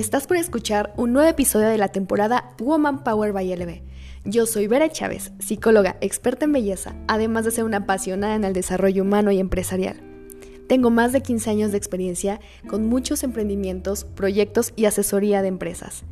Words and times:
Estás 0.00 0.26
por 0.26 0.38
escuchar 0.38 0.94
un 0.96 1.12
nuevo 1.12 1.28
episodio 1.28 1.68
de 1.68 1.76
la 1.76 1.88
temporada 1.88 2.54
Woman 2.58 3.04
Power 3.04 3.34
by 3.34 3.54
LB. 3.54 3.82
Yo 4.24 4.46
soy 4.46 4.66
Vera 4.66 4.88
Chávez, 4.88 5.30
psicóloga, 5.40 5.98
experta 6.00 6.46
en 6.46 6.52
belleza, 6.52 6.94
además 7.06 7.44
de 7.44 7.50
ser 7.50 7.64
una 7.64 7.76
apasionada 7.76 8.34
en 8.34 8.44
el 8.44 8.54
desarrollo 8.54 9.02
humano 9.02 9.30
y 9.30 9.38
empresarial. 9.38 10.00
Tengo 10.68 10.88
más 10.88 11.12
de 11.12 11.20
15 11.20 11.50
años 11.50 11.70
de 11.70 11.76
experiencia 11.76 12.40
con 12.66 12.86
muchos 12.86 13.22
emprendimientos, 13.24 14.04
proyectos 14.04 14.72
y 14.74 14.86
asesoría 14.86 15.42
de 15.42 15.48
empresas. 15.48 16.04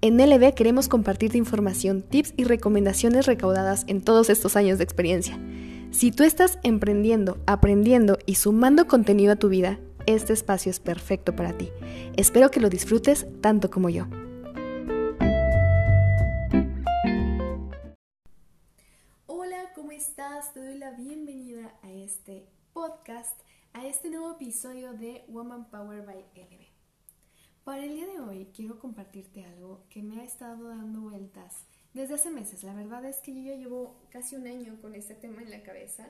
En 0.00 0.16
LB 0.16 0.54
queremos 0.54 0.88
compartirte 0.88 1.36
información, 1.36 2.00
tips 2.00 2.32
y 2.38 2.44
recomendaciones 2.44 3.26
recaudadas 3.26 3.84
en 3.88 4.00
todos 4.00 4.30
estos 4.30 4.56
años 4.56 4.78
de 4.78 4.84
experiencia. 4.84 5.38
Si 5.90 6.12
tú 6.12 6.24
estás 6.24 6.58
emprendiendo, 6.62 7.36
aprendiendo 7.46 8.16
y 8.24 8.36
sumando 8.36 8.86
contenido 8.86 9.34
a 9.34 9.36
tu 9.36 9.50
vida, 9.50 9.78
este 10.06 10.32
espacio 10.32 10.70
es 10.70 10.80
perfecto 10.80 11.34
para 11.34 11.56
ti. 11.56 11.70
Espero 12.16 12.50
que 12.50 12.60
lo 12.60 12.68
disfrutes 12.68 13.26
tanto 13.40 13.70
como 13.70 13.88
yo. 13.88 14.06
Hola, 19.26 19.72
¿cómo 19.74 19.92
estás? 19.92 20.52
Te 20.52 20.60
doy 20.60 20.78
la 20.78 20.92
bienvenida 20.92 21.74
a 21.82 21.90
este 21.90 22.46
podcast, 22.72 23.40
a 23.72 23.86
este 23.86 24.10
nuevo 24.10 24.32
episodio 24.32 24.92
de 24.92 25.24
Woman 25.28 25.70
Power 25.70 26.04
by 26.04 26.18
LB. 26.34 26.74
Para 27.64 27.82
el 27.82 27.94
día 27.94 28.06
de 28.06 28.20
hoy 28.20 28.48
quiero 28.54 28.78
compartirte 28.78 29.44
algo 29.44 29.86
que 29.88 30.02
me 30.02 30.20
ha 30.20 30.24
estado 30.24 30.68
dando 30.68 31.00
vueltas 31.00 31.64
desde 31.94 32.14
hace 32.14 32.30
meses. 32.30 32.62
La 32.62 32.74
verdad 32.74 33.04
es 33.06 33.20
que 33.20 33.34
yo 33.34 33.40
ya 33.40 33.56
llevo 33.56 33.96
casi 34.10 34.36
un 34.36 34.46
año 34.46 34.78
con 34.82 34.94
este 34.94 35.14
tema 35.14 35.40
en 35.40 35.50
la 35.50 35.62
cabeza 35.62 36.08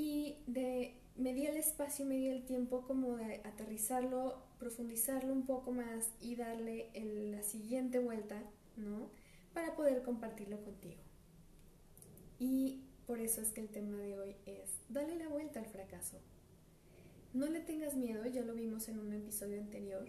y 0.00 0.38
de 0.46 0.94
me 1.16 1.34
di 1.34 1.44
el 1.44 1.58
espacio, 1.58 2.06
me 2.06 2.16
di 2.16 2.28
el 2.28 2.46
tiempo 2.46 2.86
como 2.86 3.18
de 3.18 3.42
aterrizarlo, 3.44 4.42
profundizarlo 4.58 5.30
un 5.30 5.44
poco 5.44 5.72
más 5.72 6.08
y 6.22 6.36
darle 6.36 6.88
la 7.30 7.42
siguiente 7.42 7.98
vuelta, 7.98 8.42
¿no? 8.76 9.10
Para 9.52 9.76
poder 9.76 10.02
compartirlo 10.02 10.64
contigo. 10.64 11.02
Y 12.38 12.84
por 13.06 13.20
eso 13.20 13.42
es 13.42 13.50
que 13.50 13.60
el 13.60 13.68
tema 13.68 13.98
de 13.98 14.18
hoy 14.18 14.36
es, 14.46 14.70
dale 14.88 15.16
la 15.16 15.28
vuelta 15.28 15.60
al 15.60 15.66
fracaso. 15.66 16.18
No 17.34 17.46
le 17.46 17.60
tengas 17.60 17.94
miedo, 17.94 18.24
ya 18.24 18.42
lo 18.42 18.54
vimos 18.54 18.88
en 18.88 19.00
un 19.00 19.12
episodio 19.12 19.60
anterior, 19.60 20.06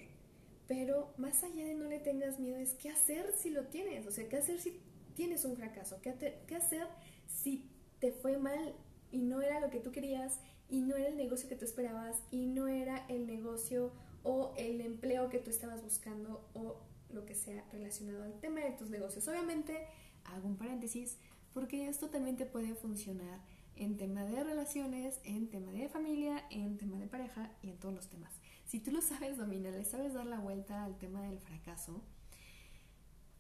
pero 0.68 1.14
más 1.18 1.44
allá 1.44 1.66
de 1.66 1.74
no 1.74 1.90
le 1.90 2.00
tengas 2.00 2.40
miedo 2.40 2.58
es 2.58 2.76
qué 2.76 2.90
hacer 2.90 3.34
si 3.38 3.50
lo 3.50 3.66
tienes, 3.66 4.08
o 4.08 4.12
sea, 4.12 4.30
qué 4.30 4.38
hacer 4.38 4.62
si 4.62 4.80
tienes 5.16 5.44
un 5.44 5.58
fracaso, 5.58 6.00
qué, 6.02 6.40
qué 6.48 6.56
hacer 6.56 6.88
si 7.28 7.70
te 8.00 8.14
fue 8.14 8.38
mal 8.38 8.74
y 9.12 9.22
no 9.22 9.42
era 9.42 9.60
lo 9.60 9.70
que 9.70 9.80
tú 9.80 9.92
querías 9.92 10.40
y 10.70 10.82
no 10.82 10.96
era 10.96 11.10
el 11.10 11.18
negocio 11.18 11.50
que 11.50 11.56
tú 11.56 11.66
esperabas 11.66 12.18
y 12.32 12.46
no 12.48 12.68
era 12.68 13.06
el 13.08 13.28
negocio 13.28 13.92
o 14.24 14.54
el 14.58 14.82
empleo 14.82 15.30
que 15.30 15.40
tú 15.40 15.50
estabas 15.50 15.84
buscando 15.84 16.48
o 16.54 16.78
lo 17.10 17.26
que 17.26 17.36
sea 17.36 17.64
relacionado 17.72 18.24
al 18.24 18.40
tema 18.40 18.62
de 18.62 18.72
tus 18.72 18.90
negocios. 18.90 19.28
Obviamente, 19.28 19.88
hago 20.24 20.48
un 20.48 20.58
paréntesis 20.58 21.18
porque 21.54 21.88
esto 21.88 22.10
también 22.10 22.38
te 22.38 22.46
puede 22.46 22.74
funcionar 22.76 23.40
en 23.76 23.98
tema 23.98 24.24
de 24.24 24.44
relaciones, 24.44 25.20
en 25.24 25.50
tema 25.50 25.72
de 25.72 25.90
familia, 25.90 26.46
en 26.50 26.78
tema 26.78 26.98
de 26.98 27.08
pareja 27.08 27.52
y 27.62 27.70
en 27.70 27.78
todos 27.78 27.94
los 27.94 28.08
temas. 28.10 28.32
Si 28.66 28.80
tú 28.80 28.92
lo 28.92 29.02
sabes 29.02 29.38
dominar, 29.38 29.74
le 29.74 29.84
sabes 29.84 30.14
dar 30.14 30.26
la 30.26 30.40
vuelta 30.40 30.84
al 30.86 30.98
tema 30.98 31.22
del 31.24 31.40
fracaso, 31.40 32.02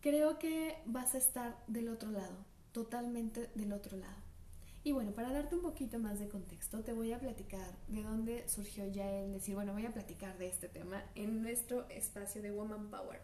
creo 0.01 0.39
que 0.39 0.75
vas 0.85 1.15
a 1.15 1.19
estar 1.19 1.63
del 1.67 1.89
otro 1.89 2.11
lado, 2.11 2.35
totalmente 2.71 3.49
del 3.55 3.71
otro 3.71 3.97
lado. 3.97 4.30
Y 4.83 4.93
bueno, 4.93 5.11
para 5.11 5.31
darte 5.31 5.55
un 5.55 5.61
poquito 5.61 5.99
más 5.99 6.19
de 6.19 6.27
contexto, 6.27 6.83
te 6.83 6.93
voy 6.93 7.11
a 7.11 7.19
platicar 7.19 7.77
de 7.87 8.01
dónde 8.01 8.49
surgió 8.49 8.87
ya 8.87 9.11
el 9.11 9.31
decir, 9.31 9.53
bueno, 9.53 9.73
voy 9.73 9.85
a 9.85 9.93
platicar 9.93 10.37
de 10.39 10.47
este 10.47 10.69
tema 10.69 11.03
en 11.13 11.43
nuestro 11.43 11.87
espacio 11.89 12.41
de 12.41 12.51
Woman 12.51 12.89
Power. 12.89 13.21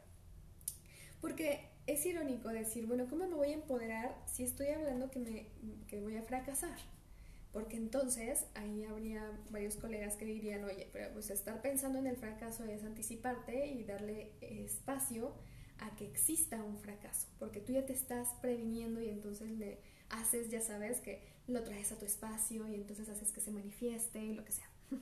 Porque 1.20 1.68
es 1.88 2.06
irónico 2.06 2.50
decir, 2.50 2.86
bueno, 2.86 3.08
¿cómo 3.10 3.28
me 3.28 3.34
voy 3.34 3.50
a 3.50 3.56
empoderar 3.56 4.16
si 4.28 4.44
estoy 4.44 4.68
hablando 4.68 5.10
que, 5.10 5.20
me, 5.20 5.48
que 5.88 6.00
voy 6.00 6.16
a 6.18 6.22
fracasar? 6.22 6.78
Porque 7.52 7.78
entonces 7.78 8.46
ahí 8.54 8.84
habría 8.84 9.32
varios 9.50 9.78
colegas 9.78 10.16
que 10.16 10.26
dirían, 10.26 10.64
oye, 10.64 10.88
pero 10.94 11.12
pues 11.14 11.32
estar 11.32 11.60
pensando 11.64 11.98
en 11.98 12.06
el 12.06 12.18
fracaso 12.18 12.66
es 12.66 12.84
anticiparte 12.84 13.66
y 13.66 13.84
darle 13.84 14.34
espacio 14.42 15.34
a 15.80 15.96
que 15.96 16.06
exista 16.06 16.64
un 16.64 16.78
fracaso, 16.78 17.28
porque 17.40 17.62
tú 17.62 17.74
ya 17.74 17.86
te 17.86 17.94
estás 17.94 18.30
previniendo 18.42 19.02
y 19.02 19.10
entonces 19.10 19.50
le 19.52 19.80
haces, 20.10 20.50
ya 20.50 20.62
sabes, 20.62 21.02
que 21.02 21.37
lo 21.48 21.64
traes 21.64 21.92
a 21.92 21.98
tu 21.98 22.06
espacio 22.06 22.68
y 22.68 22.76
entonces 22.76 23.10
haces 23.10 23.32
que 23.32 23.42
se 23.42 23.52
manifieste 23.52 24.20
y 24.20 24.34
lo 24.34 24.44
que 24.44 24.52
sea. 24.52 24.70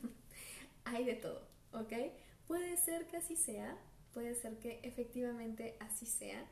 Hay 0.86 1.04
de 1.04 1.16
todo, 1.16 1.48
¿ok? 1.74 1.94
Puede 2.48 2.78
ser 2.78 3.08
que 3.08 3.18
así 3.18 3.36
sea, 3.36 3.78
puede 4.14 4.36
ser 4.36 4.60
que 4.60 4.80
efectivamente 4.84 5.76
así 5.80 6.06
sea, 6.06 6.46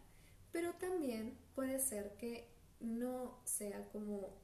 pero 0.52 0.74
también 0.74 1.38
puede 1.56 1.80
ser 1.80 2.16
que 2.18 2.48
no 2.80 3.40
sea 3.46 3.88
como 3.92 4.42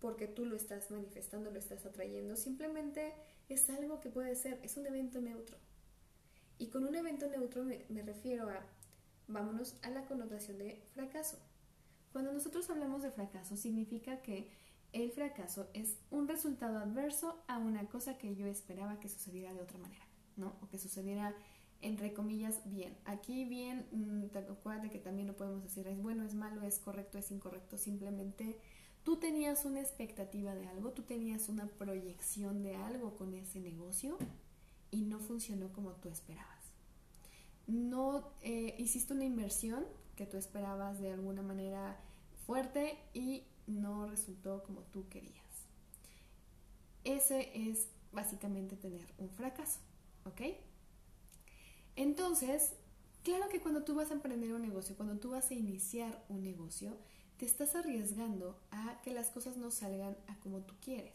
porque 0.00 0.28
tú 0.28 0.44
lo 0.44 0.56
estás 0.56 0.90
manifestando, 0.90 1.50
lo 1.50 1.58
estás 1.58 1.84
atrayendo, 1.84 2.36
simplemente 2.36 3.12
es 3.48 3.68
algo 3.70 4.00
que 4.00 4.10
puede 4.10 4.36
ser, 4.36 4.60
es 4.62 4.76
un 4.76 4.86
evento 4.86 5.20
neutro. 5.20 5.56
Y 6.58 6.68
con 6.68 6.84
un 6.84 6.94
evento 6.94 7.28
neutro 7.28 7.64
me, 7.64 7.84
me 7.88 8.02
refiero 8.02 8.48
a, 8.48 8.64
vámonos 9.26 9.76
a 9.82 9.90
la 9.90 10.06
connotación 10.06 10.58
de 10.58 10.82
fracaso. 10.94 11.38
Cuando 12.12 12.32
nosotros 12.32 12.68
hablamos 12.70 13.02
de 13.02 13.10
fracaso, 13.10 13.56
significa 13.56 14.22
que 14.22 14.50
el 14.92 15.10
fracaso 15.10 15.68
es 15.74 15.98
un 16.10 16.28
resultado 16.28 16.78
adverso 16.78 17.42
a 17.46 17.58
una 17.58 17.86
cosa 17.88 18.16
que 18.16 18.34
yo 18.34 18.46
esperaba 18.46 18.98
que 19.00 19.08
sucediera 19.08 19.52
de 19.52 19.60
otra 19.60 19.78
manera, 19.78 20.04
¿no? 20.36 20.56
O 20.62 20.68
que 20.68 20.78
sucediera 20.78 21.34
entre 21.80 22.12
comillas 22.12 22.60
bien. 22.64 22.96
Aquí 23.04 23.44
bien, 23.44 23.86
mm, 23.92 24.28
te 24.28 24.38
acuérdate 24.38 24.90
que 24.90 24.98
también 24.98 25.28
no 25.28 25.34
podemos 25.34 25.62
decir 25.62 25.86
es 25.86 26.02
bueno, 26.02 26.24
es 26.24 26.34
malo, 26.34 26.62
es 26.62 26.78
correcto, 26.78 27.18
es 27.18 27.30
incorrecto. 27.30 27.76
Simplemente 27.76 28.58
tú 29.04 29.18
tenías 29.18 29.64
una 29.64 29.80
expectativa 29.80 30.54
de 30.54 30.66
algo, 30.66 30.92
tú 30.92 31.02
tenías 31.02 31.48
una 31.48 31.66
proyección 31.66 32.62
de 32.62 32.76
algo 32.76 33.16
con 33.16 33.34
ese 33.34 33.60
negocio 33.60 34.18
y 34.90 35.02
no 35.02 35.20
funcionó 35.20 35.72
como 35.72 35.92
tú 35.92 36.08
esperabas. 36.08 36.72
No 37.66 38.32
eh, 38.42 38.74
hiciste 38.78 39.12
una 39.12 39.24
inversión 39.24 39.84
que 40.18 40.26
tú 40.26 40.36
esperabas 40.36 41.00
de 41.00 41.12
alguna 41.12 41.42
manera 41.42 41.96
fuerte 42.44 42.98
y 43.14 43.44
no 43.68 44.08
resultó 44.08 44.64
como 44.64 44.80
tú 44.82 45.08
querías. 45.08 45.46
Ese 47.04 47.52
es 47.70 47.86
básicamente 48.10 48.76
tener 48.76 49.06
un 49.18 49.30
fracaso, 49.30 49.78
¿ok? 50.24 50.40
Entonces, 51.94 52.74
claro 53.22 53.48
que 53.48 53.60
cuando 53.60 53.84
tú 53.84 53.94
vas 53.94 54.10
a 54.10 54.14
emprender 54.14 54.52
un 54.52 54.62
negocio, 54.62 54.96
cuando 54.96 55.20
tú 55.20 55.30
vas 55.30 55.52
a 55.52 55.54
iniciar 55.54 56.24
un 56.28 56.42
negocio, 56.42 56.98
te 57.36 57.46
estás 57.46 57.76
arriesgando 57.76 58.60
a 58.72 59.00
que 59.02 59.12
las 59.12 59.30
cosas 59.30 59.56
no 59.56 59.70
salgan 59.70 60.16
a 60.26 60.40
como 60.40 60.62
tú 60.62 60.74
quieres. 60.80 61.14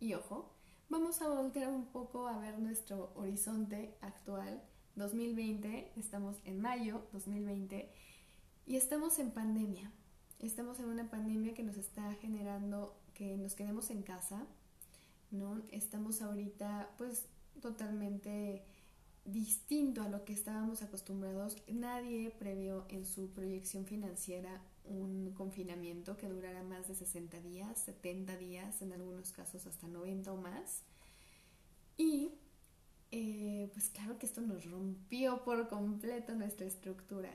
Y 0.00 0.14
ojo, 0.14 0.52
vamos 0.88 1.22
a 1.22 1.28
voltear 1.28 1.68
un 1.68 1.86
poco 1.86 2.26
a 2.26 2.40
ver 2.40 2.58
nuestro 2.58 3.12
horizonte 3.14 3.96
actual. 4.00 4.60
2020, 4.96 5.92
estamos 5.96 6.36
en 6.44 6.60
mayo 6.60 7.06
2020 7.12 7.88
y 8.66 8.76
estamos 8.76 9.18
en 9.18 9.30
pandemia. 9.30 9.90
Estamos 10.38 10.80
en 10.80 10.86
una 10.86 11.10
pandemia 11.10 11.54
que 11.54 11.62
nos 11.62 11.76
está 11.76 12.12
generando 12.14 12.96
que 13.14 13.36
nos 13.36 13.54
quedemos 13.54 13.90
en 13.90 14.02
casa, 14.02 14.46
¿no? 15.30 15.62
Estamos 15.70 16.22
ahorita 16.22 16.90
pues 16.98 17.26
totalmente 17.60 18.64
distinto 19.24 20.02
a 20.02 20.08
lo 20.08 20.24
que 20.24 20.32
estábamos 20.32 20.82
acostumbrados. 20.82 21.56
Nadie 21.68 22.30
previó 22.30 22.86
en 22.88 23.06
su 23.06 23.30
proyección 23.30 23.86
financiera 23.86 24.60
un 24.84 25.32
confinamiento 25.34 26.16
que 26.16 26.28
durara 26.28 26.62
más 26.62 26.88
de 26.88 26.94
60 26.94 27.40
días, 27.40 27.78
70 27.84 28.36
días, 28.36 28.82
en 28.82 28.92
algunos 28.92 29.32
casos 29.32 29.66
hasta 29.66 29.86
90 29.86 30.32
o 30.32 30.36
más. 30.36 30.82
Y 31.96 32.32
eh, 33.12 33.70
pues 33.72 33.90
claro 33.90 34.18
que 34.18 34.26
esto 34.26 34.40
nos 34.40 34.64
rompió 34.64 35.44
por 35.44 35.68
completo 35.68 36.34
nuestra 36.34 36.66
estructura. 36.66 37.30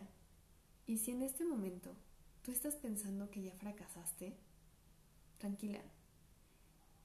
Y 0.87 0.97
si 0.99 1.11
en 1.11 1.21
este 1.21 1.43
momento 1.43 1.93
tú 2.43 2.51
estás 2.51 2.77
pensando 2.77 3.29
que 3.29 3.43
ya 3.43 3.51
fracasaste, 3.55 4.37
tranquila, 5.37 5.81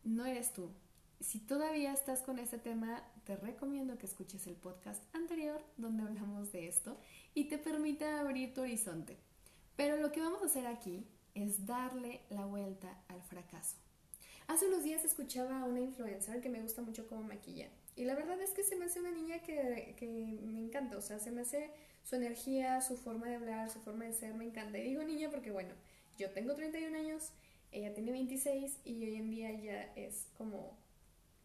no 0.05 0.25
eres 0.25 0.52
tú. 0.52 0.70
Si 1.19 1.40
todavía 1.40 1.93
estás 1.93 2.23
con 2.23 2.38
este 2.38 2.58
tema, 2.58 3.02
te 3.25 3.37
recomiendo 3.37 3.99
que 3.99 4.06
escuches 4.06 4.46
el 4.46 4.55
podcast 4.55 5.02
anterior 5.14 5.61
donde 5.76 6.05
hablamos 6.05 6.52
de 6.52 6.69
esto 6.69 6.96
y 7.34 7.49
te 7.49 7.58
permita 7.58 8.20
abrir 8.20 8.55
tu 8.55 8.61
horizonte. 8.62 9.19
Pero 9.76 9.96
lo 9.96 10.12
que 10.12 10.20
vamos 10.20 10.43
a 10.43 10.46
hacer 10.46 10.67
aquí 10.69 11.05
es 11.35 11.67
darle 11.67 12.20
la 12.31 12.46
vuelta 12.46 13.02
al 13.08 13.20
fracaso. 13.23 13.76
Hace 14.46 14.69
unos 14.69 14.85
días 14.85 15.05
escuchaba 15.05 15.61
a 15.61 15.64
una 15.64 15.81
influencer 15.81 16.40
que 16.40 16.49
me 16.49 16.62
gusta 16.62 16.82
mucho 16.82 17.08
como 17.08 17.25
maquilla. 17.25 17.69
Y 17.97 18.05
la 18.05 18.15
verdad 18.15 18.41
es 18.41 18.50
que 18.50 18.65
se 18.65 18.77
me 18.77 18.87
hace 18.87 19.00
una 19.00 19.11
niña 19.11 19.41
que, 19.43 19.94
que 19.99 20.06
me 20.06 20.61
encanta. 20.61 20.97
O 20.97 21.03
sea, 21.03 21.19
se 21.19 21.31
me 21.31 21.43
hace 21.43 21.71
su 22.05 22.17
energía, 22.17 22.81
su 22.81 22.97
forma 22.97 23.29
de 23.29 23.37
hablar, 23.37 23.71
su 23.71 23.81
forma 23.81 24.05
de 24.05 24.12
ser, 24.12 24.35
me 24.35 24.44
encanta. 24.44 24.79
Y 24.79 24.83
digo 24.83 25.03
niña 25.03 25.31
porque, 25.31 25.50
bueno, 25.50 25.75
yo 26.19 26.31
tengo 26.31 26.55
31 26.55 26.97
años, 26.97 27.31
ella 27.71 27.94
tiene 27.94 28.12
26 28.12 28.79
y 28.85 29.05
hoy 29.05 29.17
en 29.17 29.31
día 29.31 29.50
ya 29.53 29.93
es 29.97 30.27
como, 30.37 30.77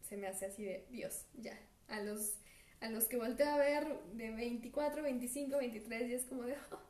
se 0.08 0.16
me 0.16 0.26
hace 0.26 0.46
así 0.46 0.64
de, 0.64 0.86
Dios, 0.90 1.24
ya, 1.34 1.58
a 1.88 2.00
los, 2.00 2.34
a 2.80 2.90
los 2.90 3.04
que 3.04 3.16
volteo 3.16 3.48
a 3.48 3.58
ver 3.58 3.86
de 4.14 4.30
24, 4.30 5.02
25, 5.02 5.56
23 5.58 6.10
y 6.10 6.14
es 6.14 6.24
como 6.24 6.42
de... 6.42 6.54
Oh". 6.72 6.88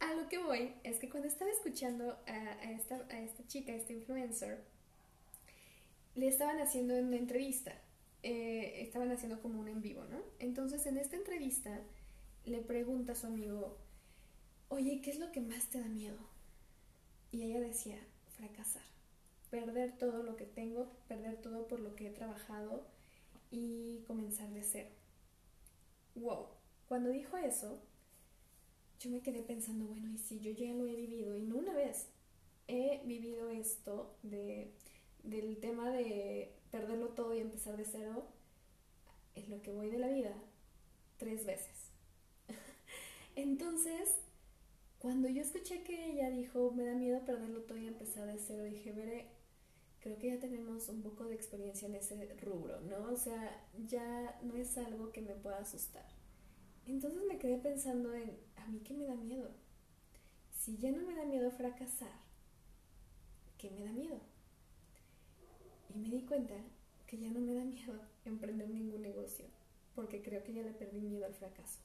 A 0.00 0.14
lo 0.14 0.28
que 0.28 0.38
voy 0.38 0.72
es 0.82 0.98
que 0.98 1.10
cuando 1.10 1.28
estaba 1.28 1.50
escuchando 1.50 2.18
a, 2.26 2.70
esta, 2.70 3.06
a 3.10 3.20
esta 3.20 3.46
chica, 3.46 3.72
a 3.72 3.76
esta 3.76 3.92
influencer, 3.92 4.58
le 6.14 6.26
estaban 6.26 6.58
haciendo 6.58 6.96
una 6.96 7.16
entrevista. 7.16 7.74
Eh, 8.22 8.82
estaban 8.82 9.10
haciendo 9.10 9.40
como 9.40 9.60
un 9.60 9.68
en 9.68 9.80
vivo, 9.80 10.04
¿no? 10.04 10.18
Entonces 10.38 10.84
en 10.86 10.98
esta 10.98 11.16
entrevista 11.16 11.80
le 12.44 12.60
pregunta 12.60 13.12
a 13.12 13.16
su 13.16 13.26
amigo, 13.26 13.78
oye, 14.68 15.00
¿qué 15.00 15.10
es 15.10 15.18
lo 15.18 15.32
que 15.32 15.40
más 15.40 15.70
te 15.70 15.80
da 15.80 15.86
miedo? 15.88 16.18
Y 17.32 17.42
ella 17.44 17.60
decía, 17.60 17.98
fracasar, 18.36 18.82
perder 19.50 19.96
todo 19.96 20.22
lo 20.22 20.36
que 20.36 20.44
tengo, 20.44 20.90
perder 21.08 21.40
todo 21.40 21.66
por 21.66 21.80
lo 21.80 21.94
que 21.96 22.08
he 22.08 22.10
trabajado 22.10 22.86
y 23.50 24.04
comenzar 24.06 24.50
de 24.50 24.62
cero. 24.62 24.90
Wow, 26.14 26.48
cuando 26.88 27.08
dijo 27.10 27.36
eso, 27.38 27.80
yo 28.98 29.10
me 29.10 29.22
quedé 29.22 29.42
pensando, 29.42 29.86
bueno, 29.86 30.10
y 30.10 30.18
si 30.18 30.40
yo 30.40 30.50
ya 30.50 30.74
lo 30.74 30.86
he 30.86 30.94
vivido, 30.94 31.36
y 31.36 31.42
no 31.42 31.56
una 31.56 31.72
vez, 31.72 32.08
he 32.68 33.00
vivido 33.04 33.48
esto 33.48 34.14
de, 34.22 34.72
del 35.22 35.56
tema 35.58 35.90
de 35.90 36.52
perderlo 36.70 37.08
todo 37.08 37.34
y 37.34 37.40
empezar 37.40 37.76
de 37.76 37.84
cero, 37.84 38.26
es 39.34 39.48
lo 39.48 39.62
que 39.62 39.72
voy 39.72 39.90
de 39.90 39.98
la 39.98 40.08
vida, 40.08 40.34
tres 41.18 41.44
veces. 41.46 41.90
Entonces, 43.36 44.16
cuando 44.98 45.28
yo 45.28 45.42
escuché 45.42 45.82
que 45.82 46.12
ella 46.12 46.30
dijo, 46.30 46.72
me 46.72 46.84
da 46.84 46.94
miedo 46.94 47.24
perderlo 47.24 47.62
todo 47.62 47.78
y 47.78 47.86
empezar 47.86 48.26
de 48.26 48.38
cero, 48.38 48.64
dije, 48.64 48.92
veré, 48.92 49.28
creo 50.00 50.18
que 50.18 50.28
ya 50.28 50.38
tenemos 50.38 50.88
un 50.88 51.02
poco 51.02 51.24
de 51.24 51.34
experiencia 51.34 51.86
en 51.86 51.94
ese 51.94 52.34
rubro, 52.42 52.80
¿no? 52.82 53.10
O 53.10 53.16
sea, 53.16 53.66
ya 53.86 54.38
no 54.42 54.56
es 54.56 54.76
algo 54.78 55.12
que 55.12 55.20
me 55.22 55.34
pueda 55.34 55.58
asustar. 55.58 56.06
Entonces 56.86 57.22
me 57.28 57.38
quedé 57.38 57.58
pensando 57.58 58.14
en, 58.14 58.36
¿a 58.56 58.66
mí 58.66 58.80
qué 58.80 58.94
me 58.94 59.06
da 59.06 59.14
miedo? 59.14 59.50
Si 60.52 60.76
ya 60.78 60.90
no 60.90 61.06
me 61.06 61.14
da 61.14 61.24
miedo 61.24 61.50
fracasar, 61.50 62.12
¿qué 63.58 63.70
me 63.70 63.84
da 63.84 63.92
miedo? 63.92 64.20
Y 65.94 65.98
me 65.98 66.08
di 66.08 66.22
cuenta 66.22 66.54
que 67.06 67.18
ya 67.18 67.30
no 67.30 67.40
me 67.40 67.54
da 67.54 67.64
miedo 67.64 67.94
emprender 68.24 68.68
ningún 68.70 69.02
negocio, 69.02 69.46
porque 69.94 70.22
creo 70.22 70.42
que 70.44 70.52
ya 70.52 70.62
le 70.62 70.72
perdí 70.72 71.00
miedo 71.00 71.26
al 71.26 71.34
fracaso. 71.34 71.78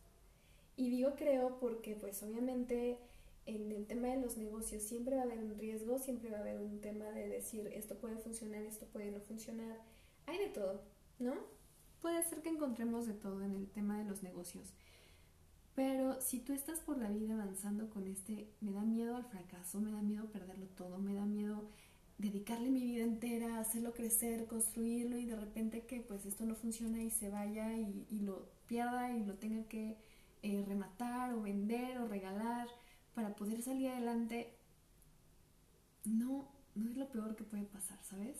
Y 0.78 0.90
digo 0.90 1.14
creo 1.16 1.58
porque 1.60 1.96
pues 1.96 2.22
obviamente 2.22 2.98
en 3.46 3.72
el 3.72 3.86
tema 3.86 4.08
de 4.10 4.22
los 4.22 4.38
negocios 4.38 4.84
siempre 4.84 5.16
va 5.16 5.22
a 5.22 5.26
haber 5.26 5.40
un 5.40 5.58
riesgo, 5.58 6.00
siempre 6.00 6.32
va 6.32 6.40
a 6.40 6.42
haber 6.42 6.60
un 6.60 6.82
tema 6.82 7.06
de 7.06 7.30
decir 7.30 7.68
esto 7.68 7.96
puede 7.96 8.18
funcionar, 8.18 8.64
esto 8.64 8.86
puede 8.88 9.12
no 9.12 9.20
funcionar. 9.20 9.80
Hay 10.26 10.38
de 10.40 10.48
todo, 10.48 10.82
¿no? 11.20 11.36
Puede 12.02 12.24
ser 12.24 12.42
que 12.42 12.50
encontremos 12.50 13.08
de 13.08 13.14
todo 13.14 13.44
en 13.44 13.56
el 13.56 13.68
tema 13.70 13.98
de 13.98 14.06
los 14.06 14.24
negocios. 14.24 14.74
Pero 15.76 16.20
si 16.22 16.40
tú 16.40 16.54
estás 16.54 16.80
por 16.80 16.98
la 16.98 17.10
vida 17.10 17.34
avanzando 17.34 17.90
con 17.90 18.08
este, 18.08 18.48
me 18.62 18.72
da 18.72 18.82
miedo 18.82 19.16
al 19.16 19.26
fracaso, 19.26 19.80
me 19.80 19.92
da 19.92 20.02
miedo 20.02 20.26
perderlo 20.32 20.68
todo, 20.68 20.98
me 20.98 21.14
da 21.14 21.26
miedo 21.26 21.64
dedicarle 22.18 22.70
mi 22.70 22.82
vida 22.82 23.04
entera, 23.04 23.60
hacerlo 23.60 23.94
crecer, 23.94 24.48
construirlo 24.48 25.18
y 25.18 25.26
de 25.26 25.36
repente 25.36 25.86
que 25.86 26.02
pues 26.02 26.26
esto 26.26 26.46
no 26.46 26.56
funciona 26.56 27.04
y 27.04 27.10
se 27.10 27.30
vaya 27.30 27.78
y, 27.78 28.20
lo 28.20 28.50
pierda 28.68 29.16
y 29.16 29.24
lo 29.24 29.36
tenga 29.36 29.68
que 29.68 29.98
eh, 30.42 30.64
rematar 30.68 31.34
o 31.34 31.42
vender 31.42 31.98
o 31.98 32.08
regalar 32.08 32.68
para 33.14 33.36
poder 33.36 33.62
salir 33.62 33.90
adelante, 33.90 34.54
no, 36.04 36.52
no 36.76 36.90
es 36.90 36.98
lo 36.98 37.10
peor 37.10 37.36
que 37.36 37.44
puede 37.44 37.64
pasar, 37.64 37.98
¿sabes? 38.04 38.38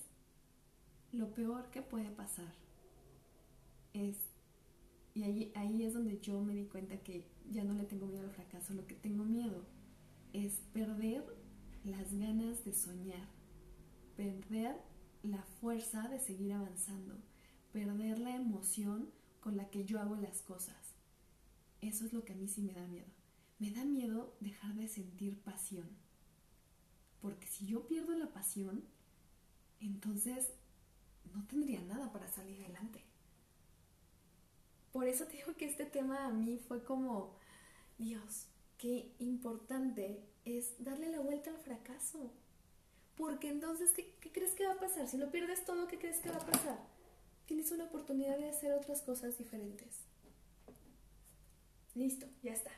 Lo 1.12 1.34
peor 1.34 1.72
que 1.72 1.82
puede 1.82 2.10
pasar 2.10 2.54
es, 3.94 4.18
y 5.14 5.24
ahí, 5.24 5.52
ahí 5.56 5.84
es 5.84 5.94
donde 5.94 6.20
yo 6.20 6.42
me 6.42 6.54
di 6.54 6.66
cuenta 6.66 6.98
que 6.98 7.26
ya 7.50 7.64
no 7.64 7.74
le 7.74 7.86
tengo 7.86 8.06
miedo 8.06 8.26
al 8.26 8.32
fracaso, 8.32 8.74
lo 8.74 8.86
que 8.86 8.96
tengo 8.96 9.24
miedo 9.24 9.66
es 10.34 10.60
perder 10.74 11.24
las 11.86 12.14
ganas 12.14 12.64
de 12.66 12.74
soñar, 12.74 13.28
perder 14.16 14.76
la 15.24 15.44
fuerza 15.44 16.08
de 16.08 16.20
seguir 16.20 16.54
avanzando, 16.54 17.16
perder 17.72 18.20
la 18.20 18.36
emoción 18.36 19.12
con 19.40 19.58
la 19.58 19.70
que 19.70 19.86
yo 19.86 20.00
hago 20.00 20.16
las 20.16 20.42
cosas. 20.42 20.96
Eso 21.82 22.06
es 22.06 22.14
lo 22.14 22.24
que 22.24 22.34
a 22.34 22.36
mí 22.36 22.48
sí 22.48 22.62
me 22.62 22.74
da 22.74 22.86
miedo. 22.88 23.08
Me 23.60 23.72
da 23.72 23.86
miedo 23.86 24.36
dejar 24.40 24.76
de 24.76 24.88
sentir 24.88 25.40
pasión. 25.42 25.88
Porque 27.22 27.48
si 27.48 27.66
yo 27.66 27.88
pierdo 27.88 28.16
la 28.16 28.32
pasión, 28.34 28.84
entonces 29.80 30.50
no 31.34 31.46
tendría 31.48 31.82
nada 31.82 32.12
para 32.12 32.28
salir 32.28 32.64
adelante. 32.64 33.04
Por 34.92 35.08
eso 35.08 35.26
te 35.26 35.38
digo 35.38 35.56
que 35.56 35.66
este 35.66 35.86
tema 35.86 36.26
a 36.26 36.32
mí 36.32 36.58
fue 36.58 36.84
como, 36.84 37.36
Dios, 37.98 38.48
qué 38.78 39.14
importante 39.20 40.24
es 40.46 40.84
darle 40.84 41.10
la 41.10 41.20
vuelta 41.20 41.50
al 41.50 41.58
fracaso. 41.58 42.32
Porque 43.16 43.50
entonces, 43.50 43.92
¿qué, 43.92 44.14
¿qué, 44.20 44.32
crees 44.32 44.54
que 44.54 44.66
va 44.66 44.74
a 44.74 44.80
pasar? 44.80 45.08
Si 45.08 45.18
lo 45.18 45.32
pierdes 45.32 45.64
todo, 45.66 45.88
¿qué 45.88 45.98
crees 45.98 46.20
que 46.20 46.30
va 46.30 46.38
a 46.38 46.46
pasar? 46.46 46.80
Tienes 47.46 47.72
una 47.72 47.86
oportunidad 47.86 48.38
de 48.38 48.50
hacer 48.50 48.74
otras 48.74 49.02
cosas 49.02 49.38
diferentes. 49.38 50.02
Listo, 51.94 52.28
ya 52.44 52.52
está. 52.52 52.72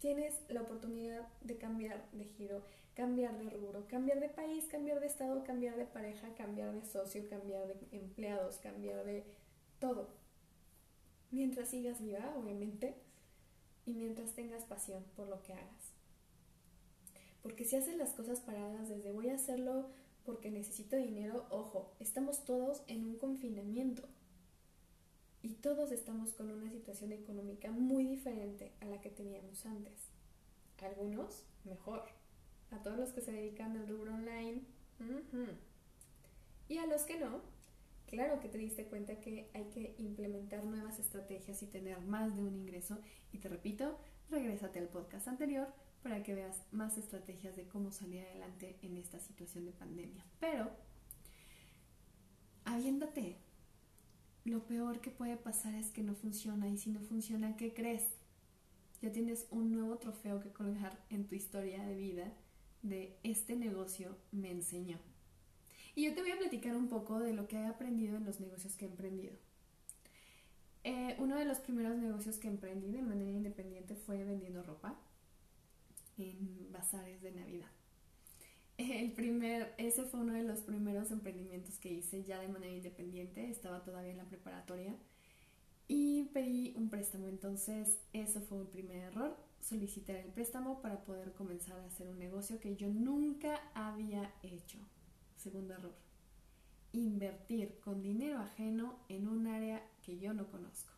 Tienes 0.00 0.34
la 0.48 0.62
oportunidad 0.62 1.28
de 1.42 1.56
cambiar 1.56 2.10
de 2.12 2.24
giro, 2.24 2.64
cambiar 2.94 3.38
de 3.38 3.50
rubro, 3.50 3.86
cambiar 3.86 4.18
de 4.18 4.28
país, 4.28 4.64
cambiar 4.64 4.98
de 4.98 5.06
estado, 5.06 5.44
cambiar 5.44 5.76
de 5.76 5.84
pareja, 5.84 6.34
cambiar 6.34 6.72
de 6.72 6.84
socio, 6.84 7.28
cambiar 7.28 7.68
de 7.68 7.98
empleados, 7.98 8.56
cambiar 8.56 9.04
de 9.04 9.24
todo. 9.78 10.08
Mientras 11.30 11.68
sigas 11.68 12.02
viva, 12.02 12.34
obviamente, 12.36 12.96
y 13.86 13.92
mientras 13.92 14.32
tengas 14.32 14.64
pasión 14.64 15.04
por 15.14 15.28
lo 15.28 15.42
que 15.42 15.52
hagas. 15.52 15.92
Porque 17.42 17.64
si 17.64 17.76
haces 17.76 17.96
las 17.96 18.12
cosas 18.12 18.40
paradas 18.40 18.88
desde 18.88 19.12
voy 19.12 19.28
a 19.28 19.34
hacerlo 19.34 19.88
porque 20.24 20.50
necesito 20.50 20.96
dinero, 20.96 21.46
ojo, 21.50 21.92
estamos 21.98 22.44
todos 22.44 22.82
en 22.86 23.04
un 23.04 23.16
confinamiento 23.16 24.06
y 25.42 25.54
todos 25.54 25.90
estamos 25.90 26.32
con 26.34 26.50
una 26.50 26.70
situación 26.70 27.12
económica 27.12 27.70
muy 27.70 28.06
diferente 28.06 28.72
a 28.80 28.86
la 28.86 29.00
que 29.00 29.10
teníamos 29.10 29.64
antes. 29.64 30.10
Algunos 30.82 31.44
mejor. 31.64 32.04
A 32.70 32.82
todos 32.82 32.98
los 32.98 33.12
que 33.12 33.20
se 33.20 33.32
dedican 33.32 33.76
al 33.76 33.88
rubro 33.88 34.14
online. 34.14 34.62
Y 36.68 36.78
a 36.78 36.86
los 36.86 37.02
que 37.02 37.18
no, 37.18 37.40
claro 38.06 38.38
que 38.40 38.48
te 38.48 38.58
diste 38.58 38.84
cuenta 38.84 39.18
que 39.20 39.50
hay 39.54 39.64
que 39.70 39.94
implementar 39.98 40.64
nuevas 40.64 40.98
estrategias 40.98 41.62
y 41.62 41.66
tener 41.66 42.00
más 42.00 42.36
de 42.36 42.42
un 42.42 42.54
ingreso. 42.54 42.98
Y 43.32 43.38
te 43.38 43.48
repito, 43.48 43.98
regrésate 44.30 44.78
al 44.78 44.88
podcast 44.88 45.26
anterior 45.26 45.68
para 46.02 46.22
que 46.22 46.34
veas 46.34 46.62
más 46.72 46.96
estrategias 46.98 47.56
de 47.56 47.68
cómo 47.68 47.92
salir 47.92 48.22
adelante 48.22 48.76
en 48.82 48.96
esta 48.96 49.18
situación 49.18 49.66
de 49.66 49.72
pandemia. 49.72 50.24
Pero, 50.38 50.70
aviéntate, 52.64 53.36
lo 54.44 54.64
peor 54.66 55.00
que 55.00 55.10
puede 55.10 55.36
pasar 55.36 55.74
es 55.74 55.90
que 55.90 56.02
no 56.02 56.14
funciona 56.14 56.68
y 56.68 56.78
si 56.78 56.90
no 56.90 57.00
funciona, 57.00 57.56
¿qué 57.56 57.74
crees? 57.74 58.04
Ya 59.02 59.12
tienes 59.12 59.46
un 59.50 59.72
nuevo 59.72 59.98
trofeo 59.98 60.40
que 60.40 60.52
colgar 60.52 60.98
en 61.10 61.26
tu 61.26 61.34
historia 61.34 61.84
de 61.84 61.96
vida 61.96 62.32
de 62.82 63.18
este 63.22 63.56
negocio 63.56 64.16
me 64.32 64.50
enseñó. 64.50 64.98
Y 65.94 66.04
yo 66.04 66.14
te 66.14 66.22
voy 66.22 66.30
a 66.30 66.38
platicar 66.38 66.76
un 66.76 66.88
poco 66.88 67.18
de 67.18 67.34
lo 67.34 67.46
que 67.46 67.56
he 67.56 67.66
aprendido 67.66 68.16
en 68.16 68.24
los 68.24 68.40
negocios 68.40 68.76
que 68.76 68.86
he 68.86 68.88
emprendido. 68.88 69.34
Eh, 70.84 71.14
uno 71.18 71.36
de 71.36 71.44
los 71.44 71.58
primeros 71.58 71.96
negocios 71.98 72.38
que 72.38 72.48
emprendí 72.48 72.90
de 72.90 73.02
manera 73.02 73.30
independiente 73.30 73.96
fue 73.96 74.24
vendiendo 74.24 74.62
ropa 74.62 74.98
en 76.20 76.72
bazares 76.72 77.20
de 77.22 77.32
Navidad. 77.32 77.70
El 78.78 79.12
primer, 79.12 79.74
ese 79.76 80.04
fue 80.04 80.20
uno 80.20 80.32
de 80.32 80.42
los 80.42 80.60
primeros 80.60 81.10
emprendimientos 81.10 81.78
que 81.78 81.92
hice 81.92 82.24
ya 82.24 82.40
de 82.40 82.48
manera 82.48 82.72
independiente, 82.72 83.50
estaba 83.50 83.84
todavía 83.84 84.12
en 84.12 84.18
la 84.18 84.24
preparatoria 84.24 84.96
y 85.86 86.24
pedí 86.32 86.72
un 86.76 86.88
préstamo, 86.88 87.28
entonces 87.28 87.98
eso 88.12 88.40
fue 88.40 88.58
un 88.58 88.68
primer 88.68 88.98
error, 88.98 89.36
solicitar 89.60 90.16
el 90.16 90.30
préstamo 90.32 90.80
para 90.80 91.04
poder 91.04 91.32
comenzar 91.32 91.78
a 91.78 91.86
hacer 91.86 92.08
un 92.08 92.18
negocio 92.18 92.60
que 92.60 92.76
yo 92.76 92.88
nunca 92.88 93.60
había 93.74 94.32
hecho. 94.42 94.78
Segundo 95.36 95.74
error, 95.74 95.94
invertir 96.92 97.80
con 97.80 98.02
dinero 98.02 98.38
ajeno 98.38 98.98
en 99.08 99.28
un 99.28 99.46
área 99.46 99.84
que 100.02 100.18
yo 100.18 100.32
no 100.32 100.50
conozco. 100.50 100.92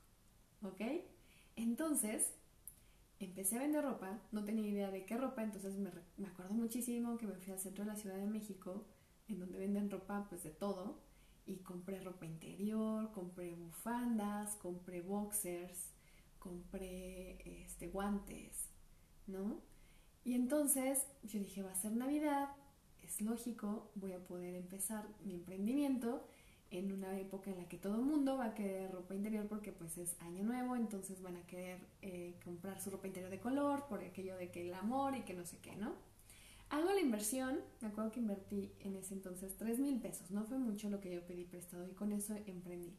¿Ok? 0.62 0.80
Entonces, 1.56 2.32
empecé 3.26 3.56
a 3.56 3.60
vender 3.60 3.84
ropa, 3.84 4.20
no 4.32 4.44
tenía 4.44 4.68
idea 4.68 4.90
de 4.90 5.04
qué 5.04 5.16
ropa, 5.16 5.42
entonces 5.42 5.76
me, 5.78 5.90
me, 6.16 6.28
acuerdo 6.28 6.54
muchísimo 6.54 7.16
que 7.18 7.26
me 7.26 7.34
fui 7.36 7.52
al 7.52 7.58
centro 7.58 7.84
de 7.84 7.90
la 7.90 7.96
Ciudad 7.96 8.16
de 8.16 8.26
México, 8.26 8.86
en 9.28 9.38
donde 9.38 9.58
venden 9.58 9.90
ropa 9.90 10.26
pues 10.28 10.42
de 10.42 10.50
todo, 10.50 11.00
y 11.46 11.58
compré 11.58 12.00
ropa 12.00 12.26
interior, 12.26 13.10
compré 13.12 13.54
bufandas, 13.54 14.56
compré 14.56 15.00
boxers, 15.00 15.92
compré 16.38 17.62
este, 17.64 17.88
guantes, 17.88 18.68
¿no? 19.26 19.60
Y 20.24 20.34
entonces 20.34 21.06
yo 21.22 21.38
dije, 21.38 21.62
va 21.62 21.72
a 21.72 21.76
ser 21.76 21.92
Navidad, 21.92 22.50
es 23.02 23.20
lógico, 23.20 23.90
voy 23.96 24.12
a 24.12 24.24
poder 24.24 24.54
empezar 24.54 25.08
mi 25.24 25.34
emprendimiento 25.34 26.24
en 26.72 26.90
una 26.90 27.18
época 27.18 27.50
en 27.50 27.58
la 27.58 27.68
que 27.68 27.76
todo 27.76 27.96
el 27.96 28.02
mundo 28.02 28.38
va 28.38 28.46
a 28.46 28.54
querer 28.54 28.90
ropa 28.90 29.14
interior 29.14 29.46
porque 29.46 29.72
pues 29.72 29.98
es 29.98 30.16
año 30.20 30.42
nuevo, 30.42 30.74
entonces 30.74 31.20
van 31.20 31.36
a 31.36 31.46
querer 31.46 31.78
eh, 32.00 32.34
comprar 32.42 32.80
su 32.80 32.90
ropa 32.90 33.06
interior 33.06 33.30
de 33.30 33.38
color 33.38 33.86
por 33.88 34.02
aquello 34.02 34.36
de 34.36 34.50
que 34.50 34.66
el 34.66 34.74
amor 34.74 35.14
y 35.14 35.20
que 35.20 35.34
no 35.34 35.44
sé 35.44 35.58
qué, 35.58 35.76
¿no? 35.76 35.92
Hago 36.70 36.90
la 36.90 37.00
inversión, 37.00 37.60
me 37.82 37.88
acuerdo 37.88 38.10
que 38.10 38.20
invertí 38.20 38.72
en 38.80 38.96
ese 38.96 39.12
entonces 39.12 39.54
3 39.58 39.78
mil 39.80 40.00
pesos, 40.00 40.30
no 40.30 40.44
fue 40.44 40.56
mucho 40.56 40.88
lo 40.88 41.00
que 41.00 41.14
yo 41.14 41.20
pedí 41.26 41.44
prestado 41.44 41.86
y 41.86 41.92
con 41.92 42.10
eso 42.10 42.34
emprendí. 42.46 42.96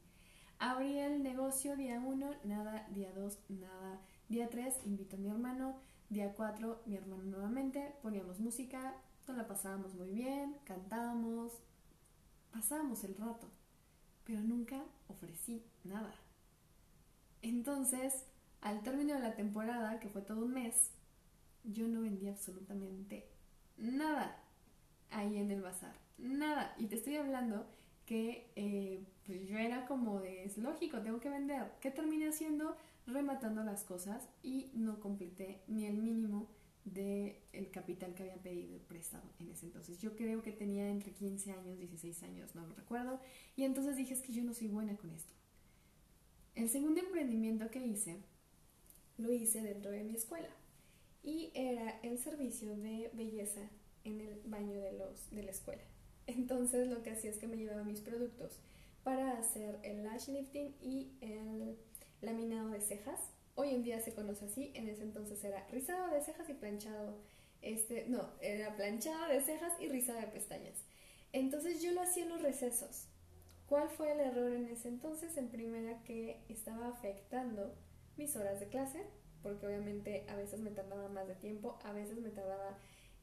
Abrí 0.59 0.99
el 0.99 1.23
negocio 1.23 1.75
día 1.75 1.99
1, 1.99 2.35
nada, 2.43 2.87
día 2.91 3.11
2, 3.11 3.39
nada, 3.49 3.99
día 4.29 4.49
3, 4.51 4.81
invito 4.85 5.15
a 5.15 5.19
mi 5.19 5.29
hermano, 5.29 5.75
día 6.09 6.31
4, 6.35 6.83
mi 6.85 6.95
hermano 6.95 7.23
nuevamente, 7.23 7.95
poníamos 8.03 8.39
música, 8.39 8.93
nos 9.27 9.35
la 9.35 9.47
pasábamos 9.47 9.95
muy 9.95 10.11
bien, 10.11 10.55
cantábamos, 10.63 11.53
pasábamos 12.51 13.03
el 13.03 13.15
rato 13.15 13.47
pero 14.25 14.41
nunca 14.41 14.83
ofrecí 15.07 15.63
nada. 15.83 16.13
Entonces, 17.41 18.25
al 18.61 18.81
término 18.83 19.15
de 19.15 19.19
la 19.19 19.35
temporada, 19.35 19.99
que 19.99 20.09
fue 20.09 20.21
todo 20.21 20.45
un 20.45 20.53
mes, 20.53 20.91
yo 21.63 21.87
no 21.87 22.01
vendí 22.01 22.27
absolutamente 22.27 23.27
nada 23.77 24.37
ahí 25.11 25.37
en 25.37 25.51
el 25.51 25.61
bazar. 25.61 25.93
Nada. 26.17 26.73
Y 26.77 26.87
te 26.87 26.95
estoy 26.95 27.15
hablando 27.15 27.65
que 28.05 28.51
eh, 28.55 29.05
pues 29.25 29.47
yo 29.47 29.57
era 29.57 29.85
como 29.85 30.19
de, 30.19 30.43
es 30.43 30.57
lógico, 30.57 31.01
tengo 31.01 31.19
que 31.19 31.29
vender. 31.29 31.71
¿Qué 31.81 31.91
terminé 31.91 32.29
haciendo? 32.29 32.75
Rematando 33.05 33.63
las 33.63 33.83
cosas 33.83 34.29
y 34.41 34.71
no 34.73 34.99
completé 34.99 35.61
ni 35.67 35.85
el 35.85 35.97
mínimo 35.97 36.47
del 36.85 37.35
el 37.53 37.71
capital 37.71 38.13
que 38.13 38.23
había 38.23 38.41
pedido 38.41 38.79
prestado 38.79 39.23
en 39.39 39.49
ese 39.49 39.65
entonces. 39.65 39.99
Yo 39.99 40.15
creo 40.15 40.41
que 40.41 40.51
tenía 40.51 40.89
entre 40.89 41.11
15 41.11 41.51
años, 41.51 41.79
16 41.79 42.23
años, 42.23 42.55
no 42.55 42.65
lo 42.65 42.75
recuerdo, 42.75 43.19
y 43.55 43.63
entonces 43.63 43.95
dije 43.95 44.13
es 44.13 44.21
que 44.21 44.33
yo 44.33 44.43
no 44.43 44.53
soy 44.53 44.67
buena 44.67 44.95
con 44.97 45.11
esto. 45.11 45.33
El 46.55 46.69
segundo 46.69 46.99
emprendimiento 46.99 47.69
que 47.71 47.85
hice, 47.85 48.17
lo 49.17 49.31
hice 49.31 49.61
dentro 49.61 49.91
de 49.91 50.03
mi 50.03 50.15
escuela 50.15 50.49
y 51.23 51.51
era 51.53 51.99
el 52.01 52.17
servicio 52.19 52.75
de 52.75 53.09
belleza 53.13 53.61
en 54.03 54.21
el 54.21 54.41
baño 54.45 54.79
de, 54.79 54.93
los, 54.93 55.29
de 55.31 55.43
la 55.43 55.51
escuela. 55.51 55.83
Entonces 56.27 56.87
lo 56.87 57.01
que 57.03 57.11
hacía 57.11 57.29
es 57.29 57.37
que 57.37 57.47
me 57.47 57.57
llevaba 57.57 57.83
mis 57.83 58.01
productos 58.01 58.59
para 59.03 59.37
hacer 59.37 59.79
el 59.83 60.03
lash 60.03 60.29
lifting 60.29 60.75
y 60.81 61.11
el 61.21 61.77
laminado 62.21 62.69
de 62.69 62.81
cejas 62.81 63.19
Hoy 63.55 63.69
en 63.69 63.83
día 63.83 64.01
se 64.01 64.13
conoce 64.13 64.45
así, 64.45 64.71
en 64.73 64.89
ese 64.89 65.03
entonces 65.03 65.43
era 65.43 65.67
rizado 65.67 66.11
de 66.11 66.21
cejas 66.21 66.49
y 66.49 66.53
planchado, 66.53 67.17
este, 67.61 68.05
no, 68.07 68.31
era 68.41 68.75
planchado 68.75 69.27
de 69.27 69.41
cejas 69.41 69.73
y 69.79 69.89
rizado 69.89 70.19
de 70.19 70.27
pestañas. 70.27 70.83
Entonces 71.31 71.81
yo 71.81 71.91
lo 71.91 72.01
hacía 72.01 72.23
en 72.23 72.29
los 72.29 72.41
recesos. 72.41 73.07
¿Cuál 73.67 73.89
fue 73.89 74.11
el 74.11 74.19
error 74.19 74.51
en 74.51 74.67
ese 74.67 74.87
entonces? 74.87 75.37
En 75.37 75.49
primera 75.49 76.03
que 76.03 76.43
estaba 76.49 76.89
afectando 76.89 77.75
mis 78.17 78.35
horas 78.35 78.59
de 78.59 78.67
clase, 78.67 79.05
porque 79.41 79.67
obviamente 79.67 80.25
a 80.29 80.35
veces 80.35 80.59
me 80.59 80.71
tardaba 80.71 81.09
más 81.09 81.27
de 81.27 81.35
tiempo, 81.35 81.77
a 81.83 81.91
veces 81.91 82.17
me 82.17 82.29
tardaba 82.29 82.77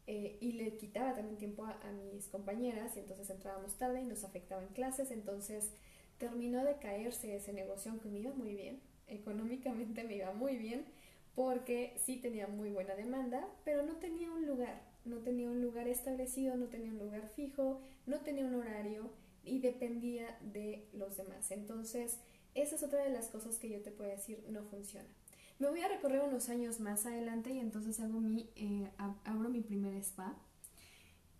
eh, 0.06 0.38
y 0.40 0.52
le 0.52 0.76
quitaba 0.76 1.14
también 1.14 1.38
tiempo 1.38 1.64
a, 1.64 1.78
mis 2.12 2.26
compañeras 2.28 2.96
y 2.96 3.00
entonces 3.00 3.30
entrábamos 3.30 3.78
tarde 3.78 4.00
y 4.00 4.04
nos 4.04 4.24
afectaba 4.24 4.62
en 4.62 4.68
clases, 4.68 5.10
entonces 5.10 5.70
terminó 6.18 6.64
de 6.64 6.78
caerse 6.78 7.34
ese 7.34 7.52
negocio 7.52 7.90
aunque 7.92 8.08
me 8.08 8.18
iba 8.18 8.32
muy 8.32 8.54
bien, 8.54 8.80
económicamente 9.10 10.04
me 10.04 10.16
iba 10.16 10.32
muy 10.32 10.56
bien 10.56 10.84
porque 11.34 11.94
sí 12.04 12.16
tenía 12.16 12.46
muy 12.46 12.70
buena 12.70 12.94
demanda, 12.94 13.46
pero 13.64 13.82
no 13.82 13.96
tenía 13.96 14.30
un 14.30 14.46
lugar, 14.46 14.82
no 15.04 15.18
tenía 15.18 15.48
un 15.48 15.62
lugar 15.62 15.88
establecido, 15.88 16.56
no 16.56 16.66
tenía 16.66 16.90
un 16.90 16.98
lugar 16.98 17.28
fijo, 17.34 17.80
no 18.06 18.20
tenía 18.20 18.44
un 18.44 18.54
horario 18.54 19.10
y 19.44 19.60
dependía 19.60 20.38
de 20.52 20.88
los 20.92 21.16
demás. 21.16 21.50
Entonces, 21.50 22.18
esa 22.54 22.76
es 22.76 22.82
otra 22.82 23.04
de 23.04 23.10
las 23.10 23.28
cosas 23.28 23.58
que 23.58 23.70
yo 23.70 23.80
te 23.80 23.90
puedo 23.90 24.10
decir 24.10 24.44
no 24.48 24.64
funciona. 24.64 25.08
Me 25.58 25.68
voy 25.68 25.80
a 25.82 25.88
recorrer 25.88 26.22
unos 26.22 26.48
años 26.48 26.80
más 26.80 27.06
adelante 27.06 27.52
y 27.52 27.60
entonces 27.60 28.00
hago 28.00 28.20
mi, 28.20 28.50
eh, 28.56 28.90
abro 29.24 29.48
mi 29.50 29.60
primer 29.60 29.94
spa. 29.96 30.36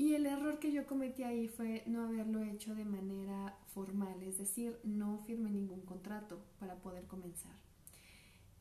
Y 0.00 0.14
el 0.14 0.25
error 0.25 0.59
que 0.59 0.73
yo 0.73 0.87
cometí 0.87 1.25
ahí 1.25 1.47
fue 1.47 1.83
no 1.85 2.04
haberlo 2.04 2.42
hecho 2.42 2.75
de 2.75 2.87
manera 2.87 3.54
formal, 3.66 4.23
es 4.23 4.38
decir, 4.38 4.78
no 4.83 5.19
firmé 5.26 5.50
ningún 5.50 5.83
contrato 5.83 6.42
para 6.59 6.76
poder 6.76 7.04
comenzar. 7.04 7.52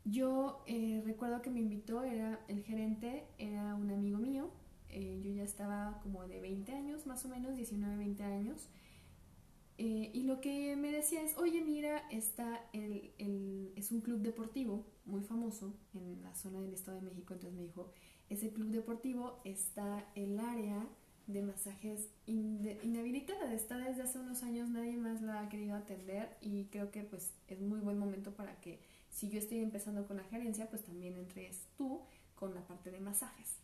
Yo 0.03 0.61
eh, 0.67 1.01
recuerdo 1.05 1.41
que 1.41 1.49
me 1.49 1.61
invitó, 1.61 2.03
era 2.03 2.43
el 2.49 2.61
gerente, 2.61 3.25
era 3.37 3.73
un 3.75 3.89
amigo 3.89 4.17
mío, 4.17 4.51
eh, 4.89 5.21
yo 5.23 5.31
ya 5.31 5.43
estaba 5.43 6.01
como 6.03 6.27
de 6.27 6.41
20 6.41 6.73
años, 6.73 7.07
más 7.07 7.23
o 7.23 7.29
menos, 7.29 7.55
19, 7.55 7.95
20 7.95 8.21
años, 8.21 8.67
eh, 9.77 10.11
y 10.13 10.23
lo 10.23 10.41
que 10.41 10.75
me 10.75 10.91
decía 10.91 11.23
es, 11.23 11.37
oye, 11.37 11.61
mira, 11.61 11.99
está 12.09 12.67
el, 12.73 13.13
el, 13.17 13.71
es 13.77 13.93
un 13.93 14.01
club 14.01 14.19
deportivo 14.19 14.85
muy 15.05 15.21
famoso 15.21 15.73
en 15.93 16.21
la 16.21 16.35
zona 16.35 16.59
del 16.59 16.73
Estado 16.73 16.99
de 16.99 17.05
México, 17.05 17.33
entonces 17.33 17.57
me 17.57 17.63
dijo, 17.63 17.93
ese 18.27 18.51
club 18.51 18.71
deportivo 18.71 19.39
está 19.45 20.05
el 20.15 20.37
área 20.37 20.85
de 21.29 21.43
masajes 21.43 22.09
inhabilitada, 22.25 23.53
está 23.53 23.77
desde 23.77 24.01
hace 24.01 24.17
unos 24.17 24.41
años, 24.41 24.67
nadie 24.69 24.97
más 24.97 25.21
la 25.21 25.41
ha 25.41 25.49
querido 25.49 25.75
atender 25.75 26.35
y 26.41 26.65
creo 26.65 26.89
que 26.89 27.03
pues 27.03 27.31
es 27.47 27.61
muy 27.61 27.79
buen 27.79 27.99
momento 27.99 28.33
para 28.33 28.59
que 28.61 28.79
si 29.11 29.29
yo 29.29 29.37
estoy 29.37 29.59
empezando 29.59 30.07
con 30.07 30.17
la 30.17 30.23
gerencia, 30.23 30.67
pues 30.71 30.83
también 30.83 31.15
entres 31.15 31.67
tú 31.77 32.01
con 32.33 32.55
la 32.55 32.65
parte 32.65 32.89
de 32.89 32.99
masajes. 32.99 33.57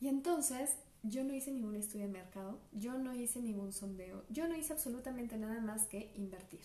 Y 0.00 0.08
entonces 0.08 0.76
yo 1.04 1.22
no 1.22 1.34
hice 1.34 1.52
ningún 1.52 1.76
estudio 1.76 2.06
de 2.06 2.12
mercado, 2.12 2.58
yo 2.72 2.98
no 2.98 3.14
hice 3.14 3.40
ningún 3.40 3.72
sondeo, 3.72 4.24
yo 4.28 4.48
no 4.48 4.56
hice 4.56 4.72
absolutamente 4.72 5.36
nada 5.36 5.60
más 5.60 5.86
que 5.86 6.10
invertir. 6.16 6.62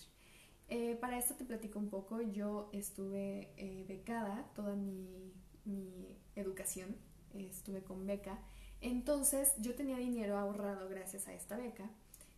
Eh, 0.66 0.96
para 1.00 1.16
esto 1.16 1.34
te 1.34 1.44
platico 1.44 1.78
un 1.78 1.90
poco, 1.90 2.20
yo 2.20 2.70
estuve 2.72 3.52
eh, 3.56 3.84
becada 3.86 4.50
toda 4.56 4.74
mi, 4.74 5.32
mi 5.64 6.16
educación, 6.34 6.96
estuve 7.34 7.84
con 7.84 8.04
beca 8.04 8.36
entonces 8.80 9.54
yo 9.58 9.74
tenía 9.74 9.96
dinero 9.98 10.38
ahorrado 10.38 10.88
gracias 10.88 11.28
a 11.28 11.34
esta 11.34 11.56
beca, 11.56 11.90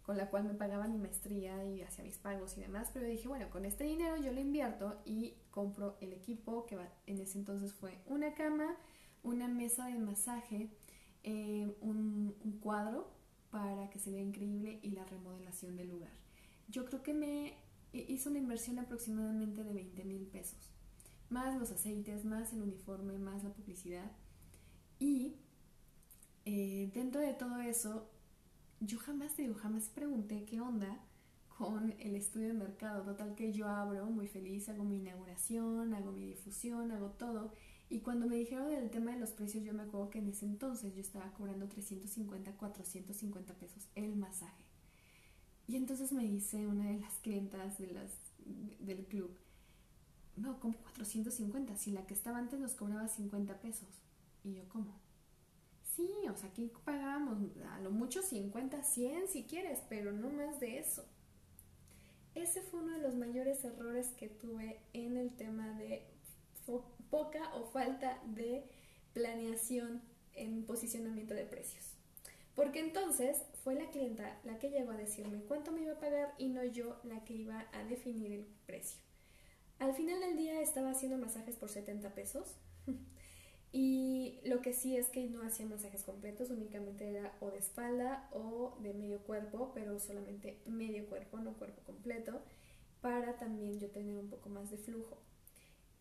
con 0.02 0.16
la 0.16 0.28
cual 0.28 0.44
me 0.44 0.54
pagaba 0.54 0.88
mi 0.88 0.98
maestría 0.98 1.64
y 1.64 1.82
hacía 1.82 2.04
mis 2.04 2.18
pagos 2.18 2.56
y 2.58 2.60
demás, 2.60 2.90
pero 2.92 3.06
dije, 3.06 3.28
bueno, 3.28 3.48
con 3.50 3.64
este 3.64 3.84
dinero 3.84 4.16
yo 4.16 4.32
lo 4.32 4.40
invierto 4.40 5.00
y 5.04 5.34
compro 5.50 5.96
el 6.00 6.12
equipo 6.12 6.66
que 6.66 6.76
en 7.06 7.20
ese 7.20 7.38
entonces 7.38 7.72
fue 7.72 7.98
una 8.06 8.34
cama, 8.34 8.76
una 9.22 9.46
mesa 9.46 9.86
de 9.86 9.98
masaje, 9.98 10.70
eh, 11.22 11.72
un, 11.80 12.34
un 12.44 12.58
cuadro 12.58 13.08
para 13.50 13.90
que 13.90 14.00
se 14.00 14.10
vea 14.10 14.22
increíble 14.22 14.80
y 14.82 14.90
la 14.90 15.04
remodelación 15.04 15.76
del 15.76 15.90
lugar. 15.90 16.10
Yo 16.68 16.84
creo 16.86 17.02
que 17.02 17.14
me 17.14 17.54
hizo 17.92 18.30
una 18.30 18.38
inversión 18.38 18.78
aproximadamente 18.78 19.62
de 19.62 19.72
20 19.72 20.04
mil 20.04 20.26
pesos, 20.26 20.72
más 21.28 21.58
los 21.58 21.70
aceites, 21.70 22.24
más 22.24 22.52
el 22.52 22.62
uniforme, 22.62 23.18
más 23.18 23.44
la 23.44 23.50
publicidad. 23.50 24.10
Y 24.98 25.36
eh, 26.44 26.90
dentro 26.94 27.20
de 27.20 27.34
todo 27.34 27.60
eso, 27.60 28.08
yo 28.80 28.98
jamás 28.98 29.36
digo, 29.36 29.54
jamás 29.54 29.88
pregunté 29.88 30.44
qué 30.44 30.60
onda 30.60 30.98
con 31.56 31.94
el 31.98 32.16
estudio 32.16 32.48
de 32.48 32.54
mercado. 32.54 33.04
Total 33.04 33.34
que 33.34 33.52
yo 33.52 33.68
abro 33.68 34.06
muy 34.06 34.26
feliz, 34.26 34.68
hago 34.68 34.84
mi 34.84 34.96
inauguración, 34.96 35.94
hago 35.94 36.12
mi 36.12 36.26
difusión, 36.26 36.90
hago 36.90 37.10
todo. 37.10 37.52
Y 37.88 38.00
cuando 38.00 38.26
me 38.26 38.36
dijeron 38.36 38.68
del 38.68 38.90
tema 38.90 39.12
de 39.12 39.20
los 39.20 39.30
precios, 39.30 39.64
yo 39.64 39.74
me 39.74 39.82
acuerdo 39.82 40.10
que 40.10 40.18
en 40.18 40.28
ese 40.28 40.46
entonces 40.46 40.94
yo 40.94 41.00
estaba 41.00 41.30
cobrando 41.32 41.68
350, 41.68 42.52
450 42.52 43.54
pesos 43.54 43.86
el 43.94 44.16
masaje. 44.16 44.64
Y 45.68 45.76
entonces 45.76 46.12
me 46.12 46.24
dice 46.24 46.66
una 46.66 46.90
de 46.90 46.98
las 46.98 47.14
clientas 47.16 47.78
de 47.78 47.88
las, 47.88 48.10
del 48.80 49.04
club, 49.06 49.30
no, 50.36 50.58
como 50.58 50.74
450, 50.78 51.76
si 51.76 51.90
la 51.90 52.06
que 52.06 52.14
estaba 52.14 52.38
antes 52.38 52.58
nos 52.58 52.72
cobraba 52.72 53.06
50 53.06 53.60
pesos. 53.60 53.88
Y 54.42 54.54
yo, 54.54 54.68
¿cómo? 54.68 54.98
Sí, 55.96 56.08
o 56.30 56.36
sea, 56.36 56.48
aquí 56.48 56.70
pagamos 56.84 57.38
a 57.70 57.80
lo 57.80 57.90
mucho 57.90 58.22
50, 58.22 58.82
100 58.82 59.28
si 59.28 59.44
quieres, 59.44 59.80
pero 59.88 60.12
no 60.12 60.30
más 60.30 60.58
de 60.58 60.78
eso. 60.78 61.04
Ese 62.34 62.62
fue 62.62 62.80
uno 62.80 62.94
de 62.94 63.02
los 63.02 63.14
mayores 63.14 63.62
errores 63.64 64.08
que 64.16 64.28
tuve 64.28 64.80
en 64.94 65.18
el 65.18 65.36
tema 65.36 65.68
de 65.78 66.06
poca 67.10 67.54
o 67.54 67.66
falta 67.66 68.22
de 68.24 68.64
planeación 69.12 70.00
en 70.32 70.64
posicionamiento 70.64 71.34
de 71.34 71.44
precios. 71.44 71.84
Porque 72.54 72.80
entonces 72.80 73.42
fue 73.62 73.74
la 73.74 73.90
clienta 73.90 74.40
la 74.44 74.58
que 74.58 74.70
llegó 74.70 74.92
a 74.92 74.96
decirme 74.96 75.42
cuánto 75.42 75.72
me 75.72 75.82
iba 75.82 75.92
a 75.92 76.00
pagar 76.00 76.34
y 76.38 76.48
no 76.48 76.64
yo 76.64 77.00
la 77.04 77.22
que 77.24 77.34
iba 77.34 77.66
a 77.72 77.84
definir 77.84 78.32
el 78.32 78.46
precio. 78.66 79.02
Al 79.78 79.94
final 79.94 80.20
del 80.20 80.36
día 80.36 80.60
estaba 80.62 80.90
haciendo 80.90 81.18
masajes 81.18 81.56
por 81.56 81.68
70 81.68 82.14
pesos. 82.14 82.56
Y 83.72 84.38
lo 84.44 84.60
que 84.60 84.74
sí 84.74 84.96
es 84.96 85.08
que 85.08 85.24
no 85.24 85.42
hacía 85.42 85.64
masajes 85.64 86.04
completos, 86.04 86.50
únicamente 86.50 87.08
era 87.08 87.34
o 87.40 87.50
de 87.50 87.58
espalda 87.58 88.28
o 88.32 88.76
de 88.80 88.92
medio 88.92 89.20
cuerpo, 89.20 89.72
pero 89.74 89.98
solamente 89.98 90.58
medio 90.66 91.06
cuerpo, 91.06 91.38
no 91.38 91.54
cuerpo 91.54 91.80
completo, 91.86 92.42
para 93.00 93.36
también 93.38 93.80
yo 93.80 93.90
tener 93.90 94.18
un 94.18 94.28
poco 94.28 94.50
más 94.50 94.70
de 94.70 94.76
flujo. 94.76 95.18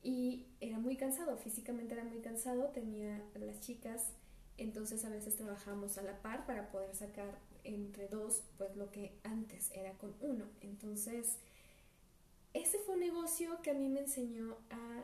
Y 0.03 0.47
era 0.59 0.79
muy 0.79 0.97
cansado, 0.97 1.37
físicamente 1.37 1.93
era 1.93 2.03
muy 2.03 2.19
cansado, 2.19 2.65
tenía 2.69 3.23
las 3.35 3.61
chicas, 3.61 4.13
entonces 4.57 5.05
a 5.05 5.09
veces 5.09 5.37
trabajamos 5.37 5.97
a 5.97 6.01
la 6.01 6.21
par 6.21 6.45
para 6.45 6.71
poder 6.71 6.93
sacar 6.93 7.39
entre 7.63 8.07
dos, 8.07 8.43
pues 8.57 8.75
lo 8.75 8.91
que 8.91 9.13
antes 9.23 9.71
era 9.71 9.93
con 9.93 10.13
uno. 10.19 10.45
Entonces, 10.61 11.37
ese 12.53 12.79
fue 12.79 12.95
un 12.95 13.01
negocio 13.01 13.61
que 13.61 13.71
a 13.71 13.73
mí 13.75 13.87
me 13.87 14.01
enseñó 14.01 14.57
a, 14.69 15.03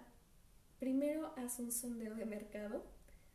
primero, 0.80 1.34
haz 1.38 1.60
un 1.60 1.72
sondeo 1.72 2.16
de 2.16 2.26
mercado, 2.26 2.84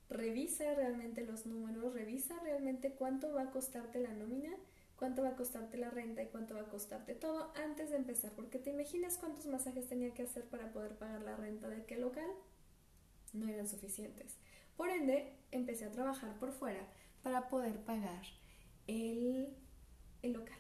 revisa 0.08 0.74
realmente 0.74 1.24
los 1.24 1.46
números, 1.46 1.94
revisa 1.94 2.38
realmente 2.40 2.92
cuánto 2.92 3.32
va 3.32 3.42
a 3.42 3.50
costarte 3.50 4.00
la 4.00 4.12
nómina, 4.12 4.50
cuánto 4.96 5.22
va 5.22 5.30
a 5.30 5.36
costarte 5.36 5.78
la 5.78 5.90
renta 5.90 6.22
y 6.22 6.28
cuánto 6.28 6.54
va 6.54 6.60
a 6.60 6.68
costarte 6.68 7.14
todo 7.14 7.52
antes 7.56 7.90
de 7.90 7.96
empezar, 7.96 8.32
porque 8.32 8.58
te 8.58 8.70
imaginas 8.70 9.18
cuántos 9.18 9.46
masajes 9.46 9.88
tenía 9.88 10.14
que 10.14 10.22
hacer 10.22 10.44
para 10.44 10.72
poder 10.72 10.96
pagar 10.96 11.22
la 11.22 11.36
renta 11.36 11.68
de 11.68 11.84
qué 11.84 11.96
local, 11.96 12.30
no 13.32 13.48
eran 13.48 13.66
suficientes. 13.66 14.36
Por 14.76 14.90
ende, 14.90 15.32
empecé 15.50 15.86
a 15.86 15.90
trabajar 15.90 16.38
por 16.38 16.52
fuera 16.52 16.86
para 17.22 17.48
poder 17.48 17.78
pagar 17.80 18.22
el, 18.86 19.56
el 20.22 20.32
local. 20.32 20.58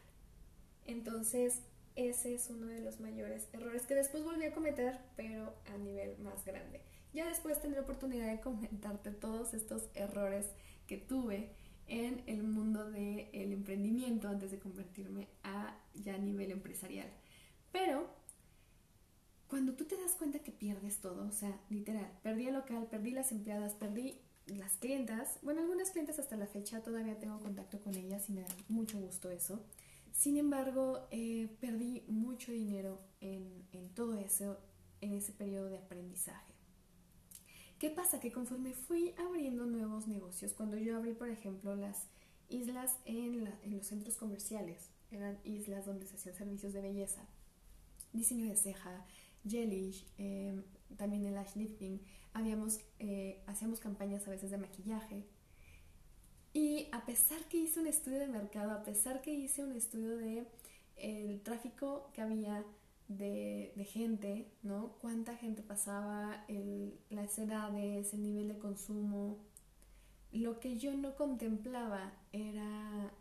Entonces, 0.86 1.62
ese 1.96 2.34
es 2.34 2.48
uno 2.50 2.66
de 2.66 2.80
los 2.80 3.00
mayores 3.00 3.48
errores 3.52 3.82
que 3.86 3.94
después 3.94 4.24
volví 4.24 4.44
a 4.44 4.54
cometer, 4.54 4.98
pero 5.16 5.54
a 5.72 5.78
nivel 5.78 6.18
más 6.18 6.44
grande. 6.44 6.80
Ya 7.12 7.28
después 7.28 7.60
tendré 7.60 7.80
oportunidad 7.80 8.30
de 8.30 8.40
comentarte 8.40 9.10
todos 9.10 9.52
estos 9.54 9.88
errores 9.94 10.46
que 10.86 10.96
tuve 10.96 11.50
en 11.86 12.22
el 12.26 12.42
mundo 12.42 12.90
del 12.90 13.52
emprendimiento 13.52 14.28
antes 14.28 14.50
de 14.50 14.58
convertirme 14.58 15.28
a 15.42 15.76
ya 15.94 16.16
nivel 16.16 16.50
empresarial. 16.50 17.08
Pero 17.70 18.08
cuando 19.48 19.74
tú 19.74 19.84
te 19.84 19.96
das 19.96 20.12
cuenta 20.12 20.38
que 20.38 20.52
pierdes 20.52 21.00
todo, 21.00 21.26
o 21.26 21.32
sea, 21.32 21.60
literal, 21.68 22.10
perdí 22.22 22.46
el 22.46 22.54
local, 22.54 22.86
perdí 22.90 23.10
las 23.10 23.32
empleadas, 23.32 23.74
perdí 23.74 24.18
las 24.46 24.76
clientas, 24.76 25.38
bueno, 25.42 25.60
algunas 25.60 25.90
clientes 25.90 26.18
hasta 26.18 26.36
la 26.36 26.46
fecha 26.46 26.82
todavía 26.82 27.18
tengo 27.18 27.38
contacto 27.38 27.78
con 27.80 27.94
ellas 27.94 28.28
y 28.30 28.32
me 28.32 28.40
da 28.40 28.48
mucho 28.68 28.98
gusto 28.98 29.30
eso. 29.30 29.62
Sin 30.12 30.36
embargo, 30.36 31.06
eh, 31.10 31.48
perdí 31.60 32.04
mucho 32.06 32.52
dinero 32.52 33.00
en, 33.20 33.64
todo 33.94 34.14
eso, 34.18 34.58
en 35.00 35.14
ese 35.14 35.32
periodo 35.32 35.68
de 35.68 35.78
aprendizaje. 35.78 36.52
¿Qué 37.78 37.90
pasa? 37.90 38.20
Que 38.20 38.30
conforme 38.30 38.74
fui 38.74 39.14
abriendo 39.18 39.66
nuevos 39.66 40.06
negocios, 40.06 40.52
cuando 40.52 40.76
yo 40.76 40.96
abrí, 40.96 41.12
por 41.14 41.28
ejemplo, 41.28 41.74
las 41.74 42.06
islas 42.48 42.96
en, 43.04 43.48
en 43.62 43.76
los 43.76 43.86
centros 43.86 44.16
comerciales, 44.16 44.90
eran 45.10 45.38
islas 45.44 45.86
donde 45.86 46.06
se 46.06 46.16
hacían 46.16 46.34
servicios 46.34 46.72
de 46.72 46.80
belleza, 46.80 47.26
diseño 48.12 48.46
de 48.46 48.56
ceja, 48.56 49.04
gelish, 49.46 50.06
eh, 50.18 50.62
también 50.96 51.26
el 51.26 51.34
lash 51.34 51.56
lifting, 51.56 52.00
habíamos, 52.32 52.80
eh, 52.98 53.42
hacíamos 53.46 53.80
campañas 53.80 54.26
a 54.26 54.30
veces 54.30 54.50
de 54.50 54.58
maquillaje. 54.58 55.26
Y 56.52 56.88
a 56.92 57.04
pesar 57.06 57.38
que 57.48 57.58
hice 57.58 57.80
un 57.80 57.86
estudio 57.86 58.18
de 58.18 58.28
mercado, 58.28 58.72
a 58.72 58.82
pesar 58.82 59.22
que 59.22 59.32
hice 59.32 59.64
un 59.64 59.72
estudio 59.72 60.16
de 60.16 60.46
el 60.96 61.40
tráfico 61.40 62.10
que 62.12 62.20
había 62.20 62.64
de, 63.08 63.72
gente, 63.92 64.46
¿no? 64.62 64.92
Cuánta 65.00 65.36
gente 65.36 65.62
pasaba, 65.62 66.44
el, 66.48 66.98
las 67.10 67.38
edades, 67.38 68.12
el 68.14 68.22
nivel 68.22 68.48
de 68.48 68.58
consumo. 68.58 69.38
Lo 70.32 70.60
que 70.60 70.78
yo 70.78 70.94
no 70.94 71.14
contemplaba 71.14 72.12
era 72.32 73.12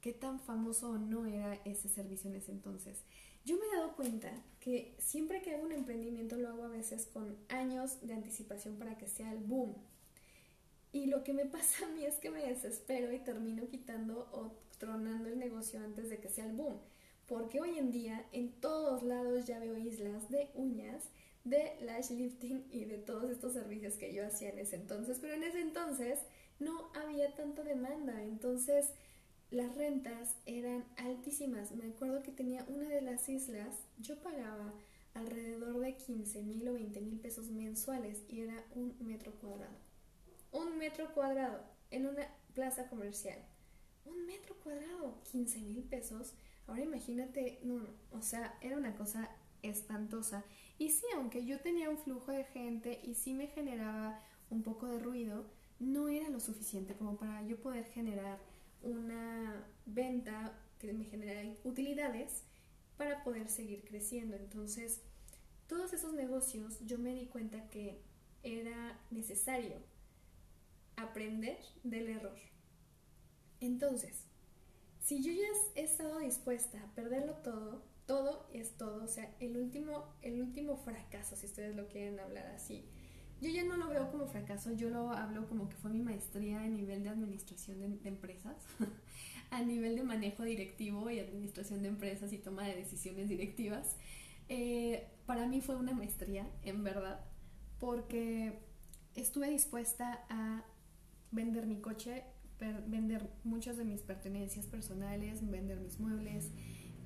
qué 0.00 0.12
tan 0.12 0.38
famoso 0.40 0.90
o 0.90 0.98
no 0.98 1.26
era 1.26 1.54
ese 1.64 1.88
servicio 1.88 2.30
en 2.30 2.36
ese 2.36 2.52
entonces. 2.52 2.98
Yo 3.44 3.56
me 3.56 3.66
he 3.66 3.76
dado 3.76 3.94
cuenta 3.94 4.30
que 4.60 4.94
siempre 4.98 5.40
que 5.40 5.54
hago 5.54 5.64
un 5.64 5.72
emprendimiento 5.72 6.36
lo 6.36 6.48
hago 6.48 6.64
a 6.64 6.68
veces 6.68 7.06
con 7.06 7.36
años 7.48 8.00
de 8.02 8.14
anticipación 8.14 8.76
para 8.76 8.98
que 8.98 9.06
sea 9.06 9.32
el 9.32 9.38
boom. 9.38 9.74
Y 10.96 11.06
lo 11.06 11.22
que 11.24 11.32
me 11.32 11.44
pasa 11.46 11.86
a 11.86 11.88
mí 11.90 12.04
es 12.04 12.16
que 12.16 12.30
me 12.30 12.42
desespero 12.42 13.12
y 13.12 13.18
termino 13.18 13.68
quitando 13.68 14.28
o 14.32 14.52
tronando 14.78 15.28
el 15.28 15.38
negocio 15.38 15.80
antes 15.80 16.10
de 16.10 16.18
que 16.18 16.28
sea 16.28 16.46
el 16.46 16.52
boom 16.52 16.78
porque 17.26 17.60
hoy 17.60 17.78
en 17.78 17.90
día 17.90 18.24
en 18.32 18.52
todos 18.60 19.02
lados 19.02 19.44
ya 19.46 19.58
veo 19.58 19.76
islas 19.76 20.30
de 20.30 20.48
uñas, 20.54 21.02
de 21.44 21.76
lash 21.80 22.10
lifting 22.10 22.64
y 22.70 22.84
de 22.84 22.98
todos 22.98 23.30
estos 23.30 23.52
servicios 23.52 23.94
que 23.94 24.12
yo 24.14 24.26
hacía 24.26 24.50
en 24.50 24.58
ese 24.58 24.76
entonces, 24.76 25.18
pero 25.20 25.34
en 25.34 25.42
ese 25.42 25.60
entonces 25.60 26.20
no 26.58 26.90
había 26.94 27.34
tanta 27.34 27.62
demanda, 27.62 28.22
entonces 28.22 28.90
las 29.50 29.74
rentas 29.76 30.36
eran 30.46 30.84
altísimas. 30.96 31.72
Me 31.72 31.86
acuerdo 31.86 32.22
que 32.22 32.32
tenía 32.32 32.64
una 32.68 32.88
de 32.88 33.02
las 33.02 33.28
islas, 33.28 33.76
yo 33.98 34.16
pagaba 34.20 34.72
alrededor 35.14 35.78
de 35.80 35.96
15 35.96 36.42
mil 36.42 36.68
o 36.68 36.74
20 36.74 37.00
mil 37.00 37.18
pesos 37.20 37.50
mensuales 37.50 38.22
y 38.28 38.40
era 38.40 38.64
un 38.74 38.96
metro 39.00 39.32
cuadrado. 39.40 39.85
Un 40.52 40.78
metro 40.78 41.12
cuadrado 41.12 41.62
en 41.90 42.06
una 42.06 42.26
plaza 42.54 42.88
comercial. 42.88 43.38
Un 44.04 44.26
metro 44.26 44.56
cuadrado, 44.62 45.20
15 45.30 45.60
mil 45.62 45.82
pesos 45.84 46.34
Ahora 46.66 46.82
imagínate, 46.82 47.60
no, 47.62 47.78
no, 47.78 47.88
o 48.10 48.22
sea, 48.22 48.58
era 48.60 48.76
una 48.76 48.96
cosa 48.96 49.30
espantosa. 49.62 50.44
Y 50.78 50.90
sí, 50.90 51.06
aunque 51.14 51.44
yo 51.44 51.60
tenía 51.60 51.90
un 51.90 51.98
flujo 51.98 52.32
de 52.32 52.44
gente 52.44 53.00
y 53.04 53.14
sí 53.14 53.34
me 53.34 53.46
generaba 53.46 54.20
un 54.50 54.62
poco 54.62 54.86
de 54.86 54.98
ruido, 54.98 55.46
no 55.78 56.08
era 56.08 56.28
lo 56.28 56.40
suficiente 56.40 56.94
como 56.94 57.16
para 57.16 57.42
yo 57.42 57.60
poder 57.60 57.84
generar 57.86 58.40
una 58.82 59.64
venta 59.86 60.58
que 60.78 60.92
me 60.92 61.04
generara 61.04 61.48
utilidades 61.64 62.42
para 62.96 63.22
poder 63.22 63.48
seguir 63.48 63.84
creciendo. 63.84 64.36
Entonces, 64.36 65.02
todos 65.68 65.92
esos 65.92 66.14
negocios 66.14 66.80
yo 66.84 66.98
me 66.98 67.14
di 67.14 67.26
cuenta 67.26 67.68
que 67.70 68.02
era 68.42 68.98
necesario 69.10 69.76
aprender 70.96 71.58
del 71.84 72.08
error. 72.08 72.38
Entonces, 73.60 74.26
si 75.00 75.22
yo 75.22 75.32
ya 75.32 75.46
he 75.74 75.84
estado 75.84 76.18
dispuesta 76.18 76.82
a 76.82 76.94
perderlo 76.94 77.34
todo, 77.34 77.82
todo 78.06 78.48
es 78.52 78.76
todo, 78.76 79.04
o 79.04 79.08
sea, 79.08 79.34
el 79.40 79.56
último, 79.56 80.04
el 80.22 80.40
último 80.40 80.76
fracaso, 80.76 81.36
si 81.36 81.46
ustedes 81.46 81.76
lo 81.76 81.88
quieren 81.88 82.18
hablar 82.20 82.46
así. 82.48 82.84
Yo 83.40 83.50
ya 83.50 83.64
no 83.64 83.76
lo 83.76 83.88
veo 83.88 84.10
como 84.10 84.26
fracaso, 84.26 84.72
yo 84.72 84.88
lo 84.88 85.10
hablo 85.10 85.46
como 85.46 85.68
que 85.68 85.76
fue 85.76 85.90
mi 85.90 86.00
maestría 86.00 86.60
a 86.60 86.66
nivel 86.66 87.02
de 87.02 87.10
administración 87.10 87.80
de, 87.80 88.08
empresas, 88.08 88.56
a 89.50 89.62
nivel 89.62 89.96
de 89.96 90.04
manejo 90.04 90.42
directivo 90.44 91.10
y 91.10 91.18
administración 91.18 91.82
de 91.82 91.88
empresas 91.88 92.32
y 92.32 92.38
toma 92.38 92.66
de 92.66 92.76
decisiones 92.76 93.28
directivas. 93.28 93.96
Eh, 94.48 95.06
para 95.26 95.46
mí 95.46 95.60
fue 95.60 95.76
una 95.76 95.92
maestría, 95.92 96.48
en 96.62 96.82
verdad, 96.82 97.20
porque 97.78 98.58
estuve 99.14 99.50
dispuesta 99.50 100.24
a 100.30 100.64
vender 101.30 101.66
mi 101.66 101.80
coche 101.80 102.24
vender 102.58 103.28
muchas 103.44 103.76
de 103.76 103.84
mis 103.84 104.02
pertenencias 104.02 104.66
personales, 104.66 105.48
vender 105.48 105.78
mis 105.80 105.98
muebles, 106.00 106.50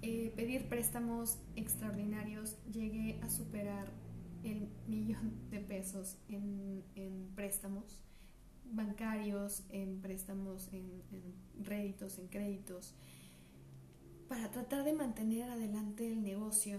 eh, 0.02 0.33
pedir 0.37 0.68
préstamos 0.68 1.38
extraordinarios. 1.56 2.56
Llegué 2.70 3.20
a 3.22 3.28
superar 3.28 3.92
el 4.44 4.68
millón 4.87 5.50
de 5.50 5.61
pesos 5.61 6.16
en, 6.28 7.33
préstamos 7.35 8.00
bancarios, 8.64 9.64
en 9.70 10.00
préstamos, 10.00 10.68
en, 10.72 11.02
en 11.11 11.64
réditos, 11.64 12.18
en 12.18 12.28
créditos, 12.28 12.94
para 14.28 14.50
tratar 14.50 14.85
de 14.85 14.92
mantener 14.92 15.50
adelante 15.50 16.06
el 16.06 16.22
negocio 16.22 16.78